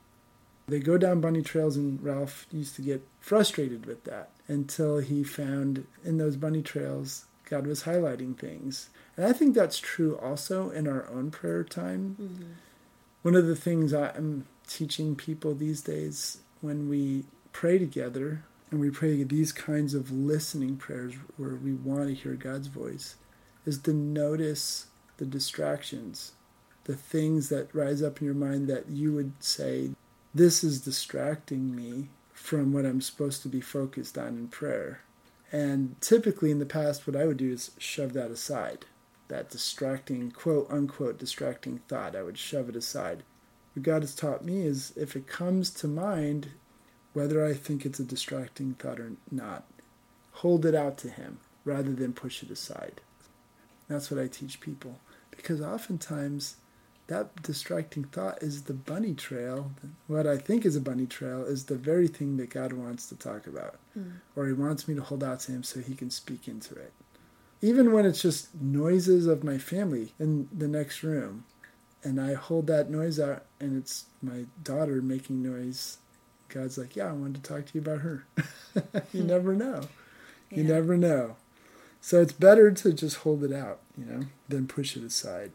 They 0.68 0.80
go 0.80 1.00
down 1.00 1.20
bunny 1.22 1.42
trails, 1.42 1.78
and 1.78 2.00
Ralph 2.04 2.46
used 2.52 2.76
to 2.76 2.84
get 2.84 3.02
frustrated 3.20 3.88
with 3.88 4.04
that 4.04 4.30
until 4.48 5.00
he 5.00 5.24
found 5.24 5.88
in 6.06 6.18
those 6.20 6.36
bunny 6.36 6.62
trails 6.62 7.26
God 7.50 7.66
was 7.66 7.84
highlighting 7.84 8.38
things. 8.38 8.90
And 9.18 9.26
I 9.26 9.34
think 9.34 9.56
that's 9.56 9.80
true 9.80 10.16
also 10.18 10.70
in 10.70 10.88
our 10.88 11.10
own 11.10 11.32
prayer 11.32 11.64
time 11.64 12.16
Mm-hmm. 12.22 12.44
one 13.24 13.36
of 13.36 13.48
the 13.48 13.56
things 13.56 13.94
I'm 13.94 14.46
teaching 14.70 15.16
people 15.16 15.54
these 15.54 15.82
days 15.82 16.38
when 16.62 16.88
we 16.88 17.26
pray 17.52 17.78
together 17.78 18.46
and 18.72 18.80
we 18.80 18.90
pray 18.90 19.24
these 19.24 19.52
kinds 19.52 19.94
of 19.94 20.12
listening 20.12 20.78
prayers 20.78 21.16
where 21.38 21.56
we 21.56 21.74
want 21.74 22.08
to 22.08 22.14
hear 22.14 22.36
God's 22.36 22.68
voice 22.68 23.16
is 23.66 23.80
to 23.80 23.94
notice 23.94 24.88
the 25.18 25.26
distractions, 25.26 26.34
the 26.86 26.96
things 26.96 27.50
that 27.50 27.74
rise 27.74 28.02
up 28.04 28.20
in 28.22 28.26
your 28.26 28.36
mind 28.36 28.68
that 28.68 28.90
you 28.90 29.12
would 29.14 29.34
say, 29.44 29.90
This 30.34 30.64
is 30.64 30.82
distracting 30.82 31.76
me 31.76 32.10
from 32.32 32.72
what 32.72 32.86
I'm 32.86 33.02
supposed 33.02 33.42
to 33.42 33.50
be 33.50 33.62
focused 33.62 34.18
on 34.18 34.28
in 34.28 34.48
prayer. 34.48 35.02
And 35.52 36.00
typically 36.00 36.52
in 36.52 36.60
the 36.60 36.66
past, 36.66 37.08
what 37.08 37.16
I 37.16 37.26
would 37.26 37.38
do 37.38 37.52
is 37.52 37.72
shove 37.80 38.14
that 38.14 38.32
aside 38.32 38.86
that 39.30 39.50
distracting, 39.50 40.32
quote 40.32 40.70
unquote, 40.70 41.18
distracting 41.18 41.80
thought. 41.88 42.16
I 42.16 42.24
would 42.24 42.38
shove 42.38 42.68
it 42.68 42.76
aside. 42.76 43.24
What 43.80 43.86
God 43.86 44.02
has 44.04 44.14
taught 44.14 44.44
me 44.44 44.64
is 44.64 44.92
if 44.98 45.16
it 45.16 45.26
comes 45.26 45.70
to 45.76 45.88
mind, 45.88 46.50
whether 47.14 47.46
I 47.46 47.54
think 47.54 47.86
it's 47.86 47.98
a 48.02 48.04
distracting 48.04 48.74
thought 48.74 49.00
or 49.00 49.14
not, 49.32 49.64
hold 50.34 50.66
it 50.66 50.76
out 50.76 50.98
to 50.98 51.10
Him 51.10 51.40
rather 51.64 51.94
than 51.94 52.12
push 52.12 52.44
it 52.44 52.52
aside. 52.52 53.00
That's 53.88 54.12
what 54.12 54.20
I 54.20 54.28
teach 54.28 54.60
people. 54.60 55.00
Because 55.32 55.62
oftentimes, 55.62 56.58
that 57.08 57.42
distracting 57.42 58.04
thought 58.04 58.44
is 58.44 58.64
the 58.64 58.74
bunny 58.74 59.14
trail. 59.14 59.72
What 60.08 60.28
I 60.28 60.38
think 60.38 60.66
is 60.66 60.76
a 60.76 60.82
bunny 60.82 61.06
trail 61.06 61.46
is 61.46 61.64
the 61.64 61.78
very 61.78 62.10
thing 62.10 62.36
that 62.36 62.50
God 62.50 62.74
wants 62.74 63.08
to 63.08 63.16
talk 63.16 63.48
about, 63.48 63.80
Mm. 63.98 64.16
or 64.36 64.46
He 64.48 64.52
wants 64.52 64.90
me 64.90 64.96
to 64.96 65.02
hold 65.02 65.24
out 65.24 65.40
to 65.42 65.54
Him 65.54 65.64
so 65.64 65.80
He 65.80 65.96
can 65.96 66.10
speak 66.10 66.50
into 66.50 66.76
it 66.76 66.92
even 67.62 67.92
when 67.92 68.06
it's 68.06 68.22
just 68.22 68.56
noises 68.56 69.28
of 69.28 69.44
my 69.44 69.58
family 69.58 70.14
in 70.18 70.48
the 70.58 70.68
next 70.68 71.04
room 71.04 71.44
and 72.04 72.20
i 72.22 72.34
hold 72.34 72.68
that 72.68 72.90
noise 72.90 73.20
out 73.20 73.46
and 73.60 73.78
it's 73.78 74.06
my 74.22 74.46
daughter 74.64 75.02
making 75.02 75.42
noise 75.44 75.98
god's 76.50 76.78
like 76.78 76.96
yeah 76.96 77.10
i 77.10 77.12
wanted 77.12 77.44
to 77.44 77.50
talk 77.54 77.66
to 77.66 77.72
you 77.74 77.82
about 77.82 78.00
her 78.02 78.26
you 79.14 79.22
Hmm. 79.22 79.28
never 79.28 79.56
know 79.56 79.82
you 80.52 80.64
never 80.64 80.98
know 80.98 81.36
so 82.02 82.22
it's 82.22 82.34
better 82.34 82.72
to 82.72 82.94
just 82.94 83.18
hold 83.18 83.44
it 83.44 83.54
out 83.54 83.80
you 83.98 84.06
know 84.06 84.22
than 84.48 84.68
push 84.68 84.96
it 84.98 85.04
aside 85.04 85.52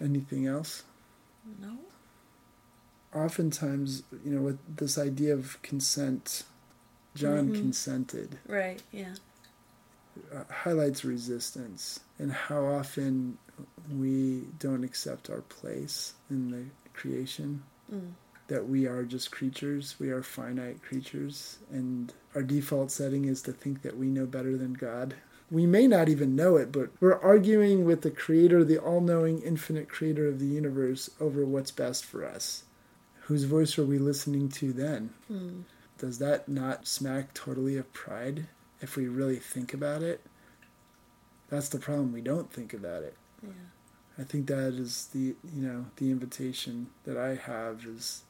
anything 0.00 0.46
else 0.46 0.82
No. 1.60 1.78
oftentimes 3.14 4.02
you 4.24 4.30
know 4.32 4.42
with 4.42 4.58
this 4.76 4.96
idea 4.98 5.34
of 5.34 5.60
consent 5.62 6.44
john 7.14 7.48
Mhm. 7.50 7.58
consented 7.58 8.38
Right. 8.46 8.80
Yeah. 8.92 9.14
uh, 10.34 10.44
highlights 10.52 11.04
resistance 11.04 12.00
and 12.18 12.30
how 12.32 12.64
often 12.64 13.38
we 13.90 14.42
don't 14.58 14.84
accept 14.84 15.30
our 15.30 15.40
place 15.42 16.14
in 16.30 16.50
the 16.50 16.64
creation 16.92 17.62
Mm. 17.92 18.12
that 18.46 18.68
we 18.68 18.86
are 18.86 19.02
just 19.02 19.32
creatures 19.32 19.96
we 19.98 20.10
are 20.10 20.22
finite 20.22 20.80
creatures 20.82 21.58
and 21.72 22.12
our 22.36 22.42
default 22.42 22.90
setting 22.92 23.24
is 23.24 23.42
to 23.42 23.52
think 23.52 23.82
that 23.82 23.96
we 23.96 24.06
know 24.06 24.26
better 24.26 24.56
than 24.56 24.74
god 24.74 25.14
we 25.50 25.66
may 25.66 25.88
not 25.88 26.08
even 26.08 26.36
know 26.36 26.56
it 26.56 26.70
but 26.70 26.90
we're 27.00 27.18
arguing 27.20 27.84
with 27.84 28.02
the 28.02 28.10
creator 28.10 28.62
the 28.62 28.78
all-knowing 28.78 29.42
infinite 29.42 29.88
creator 29.88 30.28
of 30.28 30.38
the 30.38 30.46
universe 30.46 31.10
over 31.20 31.44
what's 31.44 31.72
best 31.72 32.04
for 32.04 32.24
us 32.24 32.62
whose 33.22 33.42
voice 33.44 33.76
are 33.78 33.84
we 33.86 33.98
listening 33.98 34.48
to 34.48 34.72
then 34.72 35.10
Mm. 35.30 35.64
does 35.98 36.18
that 36.18 36.48
not 36.48 36.86
smack 36.86 37.34
totally 37.34 37.76
of 37.76 37.92
pride 37.92 38.46
if 38.80 38.96
we 38.96 39.08
really 39.08 39.36
think 39.40 39.74
about 39.74 40.02
it? 40.02 40.20
That's 41.48 41.68
the 41.68 41.78
problem. 41.78 42.12
We 42.12 42.22
don't 42.22 42.50
think 42.52 42.72
about 42.72 43.02
it. 43.02 43.14
Yeah. 43.42 43.50
I 44.18 44.24
think 44.24 44.46
that 44.48 44.74
is 44.74 45.08
the 45.14 45.34
you 45.54 45.62
know 45.62 45.86
the 45.96 46.10
invitation 46.10 46.88
that 47.04 47.16
I 47.16 47.36
have 47.36 47.84
is 47.86 48.22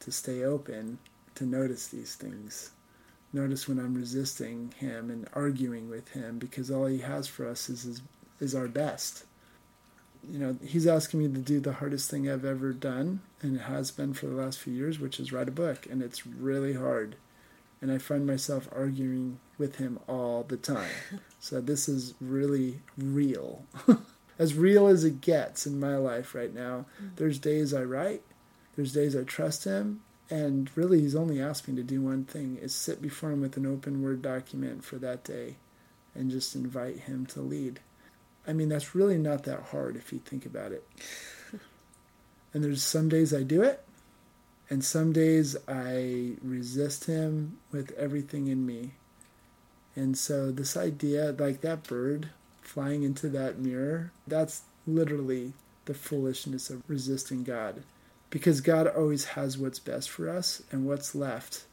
to 0.00 0.12
stay 0.12 0.44
open 0.44 0.98
to 1.34 1.44
notice 1.44 1.88
these 1.88 2.14
things. 2.14 2.70
Notice 3.32 3.66
when 3.66 3.78
I'm 3.78 3.94
resisting 3.94 4.72
him 4.78 5.10
and 5.10 5.28
arguing 5.32 5.88
with 5.88 6.10
him 6.10 6.38
because 6.38 6.70
all 6.70 6.86
he 6.86 6.98
has 6.98 7.26
for 7.26 7.48
us 7.48 7.68
is 7.68 7.84
is, 7.84 8.02
is 8.40 8.54
our 8.54 8.68
best. 8.68 9.24
You 10.30 10.38
know, 10.38 10.56
he's 10.64 10.86
asking 10.86 11.20
me 11.20 11.28
to 11.28 11.40
do 11.40 11.58
the 11.58 11.72
hardest 11.72 12.08
thing 12.08 12.30
I've 12.30 12.44
ever 12.44 12.72
done 12.72 13.20
and 13.40 13.56
it 13.56 13.62
has 13.62 13.90
been 13.90 14.12
for 14.14 14.26
the 14.26 14.36
last 14.36 14.60
few 14.60 14.72
years, 14.72 15.00
which 15.00 15.18
is 15.18 15.32
write 15.32 15.48
a 15.48 15.52
book 15.52 15.86
and 15.90 16.02
it's 16.02 16.26
really 16.26 16.74
hard. 16.74 17.16
And 17.80 17.90
I 17.90 17.98
find 17.98 18.24
myself 18.24 18.68
arguing 18.70 19.40
with 19.58 19.76
him 19.76 19.98
all 20.06 20.44
the 20.44 20.56
time. 20.56 20.90
So 21.40 21.60
this 21.60 21.88
is 21.88 22.14
really 22.20 22.82
real. 22.96 23.64
as 24.42 24.54
real 24.54 24.88
as 24.88 25.04
it 25.04 25.20
gets 25.20 25.68
in 25.68 25.78
my 25.78 25.96
life 25.96 26.34
right 26.34 26.52
now. 26.52 26.84
Mm. 27.00 27.14
There's 27.14 27.38
days 27.38 27.72
I 27.72 27.84
write, 27.84 28.22
there's 28.74 28.92
days 28.92 29.14
I 29.14 29.22
trust 29.22 29.62
him, 29.62 30.00
and 30.28 30.68
really 30.74 31.00
he's 31.00 31.14
only 31.14 31.40
asked 31.40 31.68
me 31.68 31.76
to 31.76 31.82
do 31.84 32.00
one 32.02 32.24
thing 32.24 32.58
is 32.60 32.74
sit 32.74 33.00
before 33.00 33.30
him 33.30 33.40
with 33.40 33.56
an 33.56 33.66
open 33.66 34.02
word 34.02 34.20
document 34.20 34.82
for 34.82 34.96
that 34.96 35.22
day 35.22 35.56
and 36.12 36.28
just 36.28 36.56
invite 36.56 37.00
him 37.00 37.24
to 37.26 37.40
lead. 37.40 37.78
I 38.44 38.52
mean 38.52 38.68
that's 38.68 38.96
really 38.96 39.16
not 39.16 39.44
that 39.44 39.62
hard 39.70 39.94
if 39.94 40.12
you 40.12 40.18
think 40.18 40.44
about 40.44 40.72
it. 40.72 40.84
and 42.52 42.64
there's 42.64 42.82
some 42.82 43.08
days 43.08 43.32
I 43.32 43.44
do 43.44 43.62
it, 43.62 43.84
and 44.68 44.84
some 44.84 45.12
days 45.12 45.56
I 45.68 46.32
resist 46.42 47.04
him 47.04 47.58
with 47.70 47.92
everything 47.92 48.48
in 48.48 48.66
me. 48.66 48.94
And 49.94 50.18
so 50.18 50.50
this 50.50 50.76
idea 50.76 51.32
like 51.38 51.60
that 51.60 51.84
bird 51.84 52.30
flying 52.62 53.02
into 53.02 53.28
that 53.28 53.58
mirror, 53.58 54.12
that's 54.26 54.62
literally 54.86 55.52
the 55.84 55.94
foolishness 55.94 56.70
of 56.70 56.82
resisting 56.88 57.42
God. 57.42 57.82
Because 58.30 58.60
God 58.60 58.86
always 58.86 59.24
has 59.26 59.58
what's 59.58 59.78
best 59.78 60.08
for 60.08 60.28
us, 60.28 60.62
and 60.70 60.86
what's 60.86 61.14
left, 61.14 61.64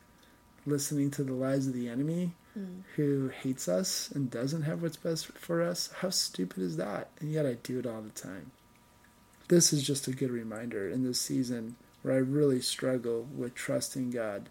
listening 0.65 1.10
to 1.12 1.23
the 1.23 1.34
lies 1.34 1.67
of 1.67 1.73
the 1.73 1.88
enemy 1.88 2.34
mm. 2.58 2.82
who 2.95 3.30
hates 3.30 3.67
us 3.67 4.12
and 4.12 4.30
doesn't 4.30 4.63
have 4.63 4.82
what's 4.82 4.97
best 4.97 5.28
for 5.28 5.62
us, 5.62 5.89
how 6.02 6.10
stupid 6.10 6.62
is 6.62 6.78
that? 6.78 7.10
And 7.19 7.32
yet 7.32 7.45
I 7.45 7.54
do 7.54 7.80
it 7.80 7.86
all 7.86 8.02
the 8.02 8.10
time. 8.10 8.52
This 9.47 9.73
is 9.73 9.86
just 9.86 10.08
a 10.08 10.12
good 10.12 10.32
reminder 10.32 10.89
in 10.89 11.04
this 11.04 11.19
season 11.19 11.75
where 12.02 12.15
I 12.15 12.19
really 12.19 12.62
struggle 12.62 13.28
with 13.36 13.56
trusting 13.56 14.12
God 14.12 14.49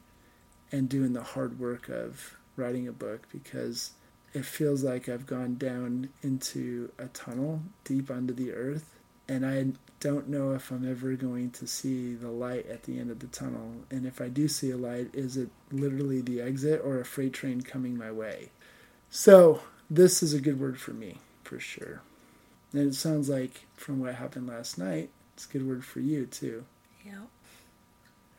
and 0.73 0.89
doing 0.89 1.13
the 1.13 1.23
hard 1.23 1.59
work 1.59 1.89
of 1.89 2.37
writing 2.57 2.89
a 2.89 2.93
book 2.93 3.29
because 3.33 3.93
it 4.35 4.45
feels 4.45 4.83
like 4.83 5.09
I've 5.09 5.27
gone 5.27 5.57
down 5.57 6.11
into 6.23 6.91
a 6.99 7.07
tunnel 7.07 7.63
deep 7.85 8.11
under 8.11 8.33
the 8.33 8.53
earth, 8.53 8.95
and 9.29 9.45
I 9.45 9.73
don't 10.01 10.29
know 10.29 10.53
if 10.53 10.71
I'm 10.71 10.89
ever 10.89 11.15
going 11.15 11.51
to 11.53 11.67
see 11.67 12.15
the 12.15 12.31
light 12.31 12.67
at 12.67 12.85
the 12.85 12.99
end 12.99 13.11
of 13.11 13.19
the 13.19 13.27
tunnel. 13.27 13.73
And 13.91 14.07
if 14.07 14.21
I 14.21 14.29
do 14.29 14.47
see 14.47 14.71
a 14.71 14.77
light, 14.77 15.11
is 15.13 15.37
it 15.37 15.51
literally 15.73 16.21
the 16.21 16.41
exit 16.41 16.81
or 16.85 17.01
a 17.01 17.05
freight 17.05 17.33
train 17.33 17.63
coming 17.63 17.97
my 17.97 18.11
way? 18.13 18.51
So, 19.11 19.61
this 19.91 20.23
is 20.23 20.35
a 20.35 20.41
good 20.41 20.61
word 20.61 20.79
for 20.79 20.93
me, 20.93 21.19
for 21.43 21.59
sure. 21.59 22.03
And 22.73 22.89
it 22.89 22.95
sounds 22.95 23.29
like 23.29 23.67
from 23.75 24.01
what 24.01 24.15
happened 24.15 24.49
last 24.49 24.79
night, 24.79 25.11
it's 25.35 25.47
a 25.47 25.49
good 25.49 25.67
word 25.67 25.85
for 25.85 26.01
you 26.01 26.27
too. 26.27 26.65
Yeah. 27.05 27.23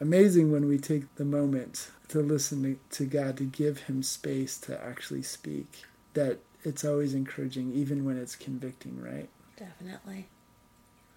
Amazing 0.02 0.52
when 0.52 0.68
we 0.68 0.78
take 0.78 1.16
the 1.16 1.26
moment 1.26 1.90
to 2.08 2.20
listen 2.20 2.80
to 2.90 3.06
God, 3.06 3.38
to 3.38 3.44
give 3.44 3.80
Him 3.82 4.02
space 4.02 4.58
to 4.60 4.82
actually 4.84 5.24
speak, 5.24 5.84
that 6.14 6.40
it's 6.64 6.86
always 6.86 7.14
encouraging, 7.14 7.74
even 7.74 8.06
when 8.06 8.18
it's 8.18 8.36
convicting, 8.36 9.02
right? 9.02 9.30
Definitely. 9.58 10.28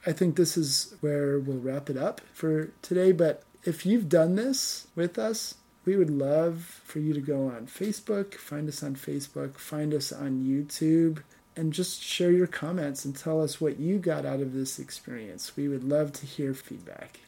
I 0.04 0.12
think 0.12 0.34
this 0.34 0.56
is 0.56 0.94
where 1.00 1.38
we'll 1.38 1.58
wrap 1.58 1.88
it 1.88 1.96
up 1.96 2.20
for 2.32 2.72
today. 2.82 3.12
But 3.12 3.44
if 3.64 3.86
you've 3.86 4.08
done 4.08 4.34
this 4.34 4.88
with 4.96 5.16
us, 5.18 5.54
we 5.84 5.96
would 5.96 6.10
love 6.10 6.80
for 6.84 6.98
you 6.98 7.14
to 7.14 7.20
go 7.20 7.48
on 7.48 7.66
Facebook, 7.66 8.34
find 8.34 8.68
us 8.68 8.82
on 8.82 8.96
Facebook, 8.96 9.56
find 9.58 9.94
us 9.94 10.12
on 10.12 10.44
YouTube, 10.44 11.22
and 11.56 11.72
just 11.72 12.02
share 12.02 12.32
your 12.32 12.46
comments 12.46 13.04
and 13.04 13.16
tell 13.16 13.40
us 13.40 13.60
what 13.60 13.78
you 13.78 13.98
got 13.98 14.24
out 14.24 14.40
of 14.40 14.52
this 14.52 14.78
experience. 14.78 15.56
We 15.56 15.68
would 15.68 15.84
love 15.84 16.12
to 16.14 16.26
hear 16.26 16.54
feedback 16.54 17.20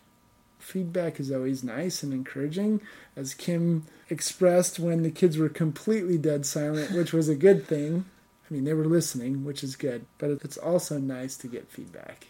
feedback 0.64 1.20
is 1.20 1.30
always 1.30 1.62
nice 1.62 2.02
and 2.02 2.12
encouraging, 2.12 2.80
as 3.16 3.34
Kim 3.34 3.84
expressed 4.08 4.78
when 4.78 5.02
the 5.02 5.10
kids 5.10 5.36
were 5.36 5.48
completely 5.48 6.18
dead 6.18 6.46
silent, 6.46 6.92
which 6.92 7.12
was 7.12 7.28
a 7.28 7.36
good 7.36 7.66
thing. 7.66 8.06
I 8.48 8.54
mean, 8.54 8.64
they 8.64 8.74
were 8.74 8.86
listening, 8.86 9.44
which 9.44 9.62
is 9.62 9.76
good, 9.76 10.06
but 10.18 10.30
it's 10.30 10.56
also 10.56 10.98
nice 10.98 11.36
to 11.38 11.48
get 11.48 11.70
feedback. 11.70 12.26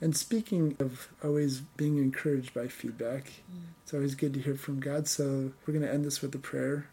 And 0.00 0.16
speaking 0.16 0.76
of 0.78 1.08
always 1.22 1.60
being 1.60 1.98
encouraged 1.98 2.54
by 2.54 2.68
feedback, 2.68 3.24
mm. 3.52 3.62
it's 3.82 3.92
always 3.92 4.14
good 4.14 4.34
to 4.34 4.40
hear 4.40 4.56
from 4.56 4.80
God. 4.80 5.08
So 5.08 5.52
we're 5.66 5.74
going 5.74 5.84
to 5.84 5.92
end 5.92 6.04
this 6.04 6.22
with 6.22 6.34
a 6.34 6.38
prayer. 6.38 6.86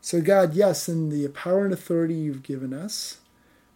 So, 0.00 0.20
God, 0.20 0.54
yes, 0.54 0.88
in 0.88 1.10
the 1.10 1.28
power 1.28 1.64
and 1.64 1.72
authority 1.72 2.14
you've 2.14 2.42
given 2.42 2.72
us, 2.72 3.18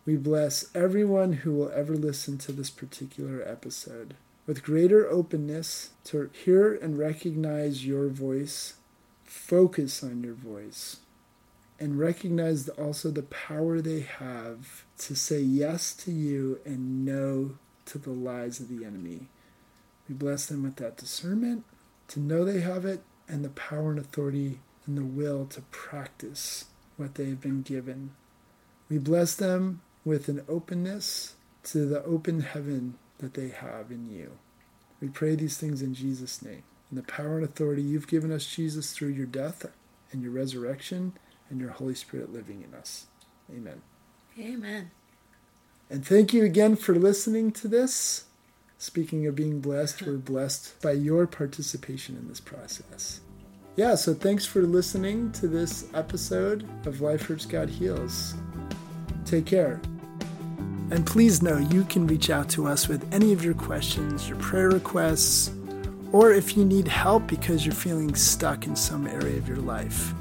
we 0.06 0.16
bless 0.16 0.64
everyone 0.74 1.32
who 1.34 1.52
will 1.52 1.70
ever 1.72 1.94
listen 1.94 2.38
to 2.38 2.52
this 2.52 2.70
particular 2.70 3.42
episode 3.46 4.14
with 4.46 4.62
greater 4.62 5.08
openness 5.08 5.90
to 6.04 6.30
hear 6.32 6.74
and 6.74 6.98
recognize 6.98 7.86
your 7.86 8.08
voice, 8.08 8.74
focus 9.24 10.02
on 10.02 10.22
your 10.22 10.34
voice, 10.34 10.98
and 11.78 11.98
recognize 11.98 12.68
also 12.70 13.10
the 13.10 13.22
power 13.22 13.80
they 13.80 14.00
have 14.00 14.84
to 14.98 15.14
say 15.14 15.40
yes 15.40 15.94
to 15.94 16.10
you 16.10 16.60
and 16.64 17.04
no 17.04 17.56
to 17.84 17.98
the 17.98 18.10
lies 18.10 18.60
of 18.60 18.68
the 18.68 18.84
enemy. 18.84 19.28
We 20.08 20.14
bless 20.14 20.46
them 20.46 20.62
with 20.62 20.76
that 20.76 20.96
discernment, 20.96 21.64
to 22.08 22.20
know 22.20 22.44
they 22.44 22.60
have 22.60 22.84
it, 22.84 23.02
and 23.28 23.44
the 23.44 23.50
power 23.50 23.90
and 23.90 23.98
authority 23.98 24.60
and 24.86 24.98
the 24.98 25.04
will 25.04 25.46
to 25.46 25.62
practice 25.70 26.66
what 26.96 27.14
they 27.14 27.28
have 27.30 27.40
been 27.40 27.62
given. 27.62 28.12
We 28.88 28.98
bless 28.98 29.34
them 29.34 29.80
with 30.04 30.28
an 30.28 30.42
openness 30.48 31.34
to 31.64 31.86
the 31.86 32.04
open 32.04 32.40
heaven 32.40 32.98
that 33.22 33.34
they 33.34 33.48
have 33.48 33.90
in 33.90 34.10
you. 34.10 34.32
We 35.00 35.08
pray 35.08 35.34
these 35.34 35.56
things 35.56 35.80
in 35.80 35.94
Jesus' 35.94 36.42
name. 36.42 36.64
In 36.90 36.96
the 36.96 37.02
power 37.02 37.36
and 37.36 37.44
authority 37.44 37.80
you've 37.80 38.08
given 38.08 38.30
us, 38.30 38.44
Jesus, 38.44 38.92
through 38.92 39.08
your 39.08 39.26
death 39.26 39.64
and 40.10 40.22
your 40.22 40.32
resurrection 40.32 41.14
and 41.48 41.58
your 41.58 41.70
Holy 41.70 41.94
Spirit 41.94 42.32
living 42.32 42.62
in 42.62 42.74
us. 42.76 43.06
Amen. 43.50 43.80
Amen. 44.38 44.90
And 45.88 46.04
thank 46.04 46.34
you 46.34 46.44
again 46.44 46.76
for 46.76 46.94
listening 46.94 47.52
to 47.52 47.68
this. 47.68 48.24
Speaking 48.78 49.26
of 49.26 49.36
being 49.36 49.60
blessed, 49.60 50.02
we're 50.02 50.16
blessed 50.16 50.80
by 50.82 50.92
your 50.92 51.26
participation 51.26 52.16
in 52.16 52.28
this 52.28 52.40
process. 52.40 53.20
Yeah, 53.76 53.94
so 53.94 54.12
thanks 54.12 54.44
for 54.44 54.62
listening 54.62 55.32
to 55.32 55.48
this 55.48 55.86
episode 55.94 56.68
of 56.86 57.00
Life 57.00 57.26
Hurts 57.26 57.46
God 57.46 57.70
Heals. 57.70 58.34
Take 59.24 59.46
care. 59.46 59.80
And 60.92 61.04
please 61.06 61.40
know 61.40 61.56
you 61.56 61.84
can 61.84 62.06
reach 62.06 62.28
out 62.28 62.50
to 62.50 62.68
us 62.68 62.86
with 62.86 63.10
any 63.14 63.32
of 63.32 63.42
your 63.42 63.54
questions, 63.54 64.28
your 64.28 64.36
prayer 64.36 64.68
requests, 64.68 65.50
or 66.12 66.32
if 66.32 66.54
you 66.54 66.66
need 66.66 66.86
help 66.86 67.26
because 67.26 67.64
you're 67.64 67.74
feeling 67.74 68.14
stuck 68.14 68.66
in 68.66 68.76
some 68.76 69.06
area 69.06 69.38
of 69.38 69.48
your 69.48 69.56
life. 69.56 70.12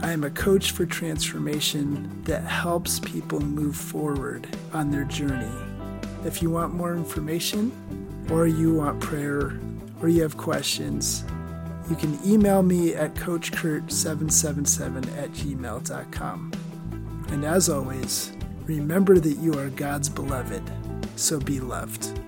I 0.00 0.12
am 0.12 0.24
a 0.24 0.30
coach 0.30 0.70
for 0.70 0.86
transformation 0.86 2.22
that 2.24 2.42
helps 2.42 3.00
people 3.00 3.38
move 3.38 3.76
forward 3.76 4.48
on 4.72 4.90
their 4.90 5.04
journey. 5.04 5.52
If 6.24 6.40
you 6.40 6.48
want 6.48 6.72
more 6.72 6.94
information, 6.94 7.70
or 8.30 8.46
you 8.46 8.76
want 8.76 9.00
prayer, 9.00 9.60
or 10.00 10.08
you 10.08 10.22
have 10.22 10.38
questions, 10.38 11.22
you 11.90 11.96
can 11.96 12.18
email 12.24 12.62
me 12.62 12.94
at 12.94 13.12
coachkurt777 13.12 15.18
at 15.18 15.32
gmail.com. 15.32 16.52
And 17.28 17.44
as 17.44 17.68
always, 17.68 18.32
Remember 18.66 19.18
that 19.18 19.36
you 19.40 19.52
are 19.58 19.68
God's 19.68 20.08
beloved, 20.08 20.62
so 21.16 21.38
be 21.38 21.60
loved. 21.60 22.18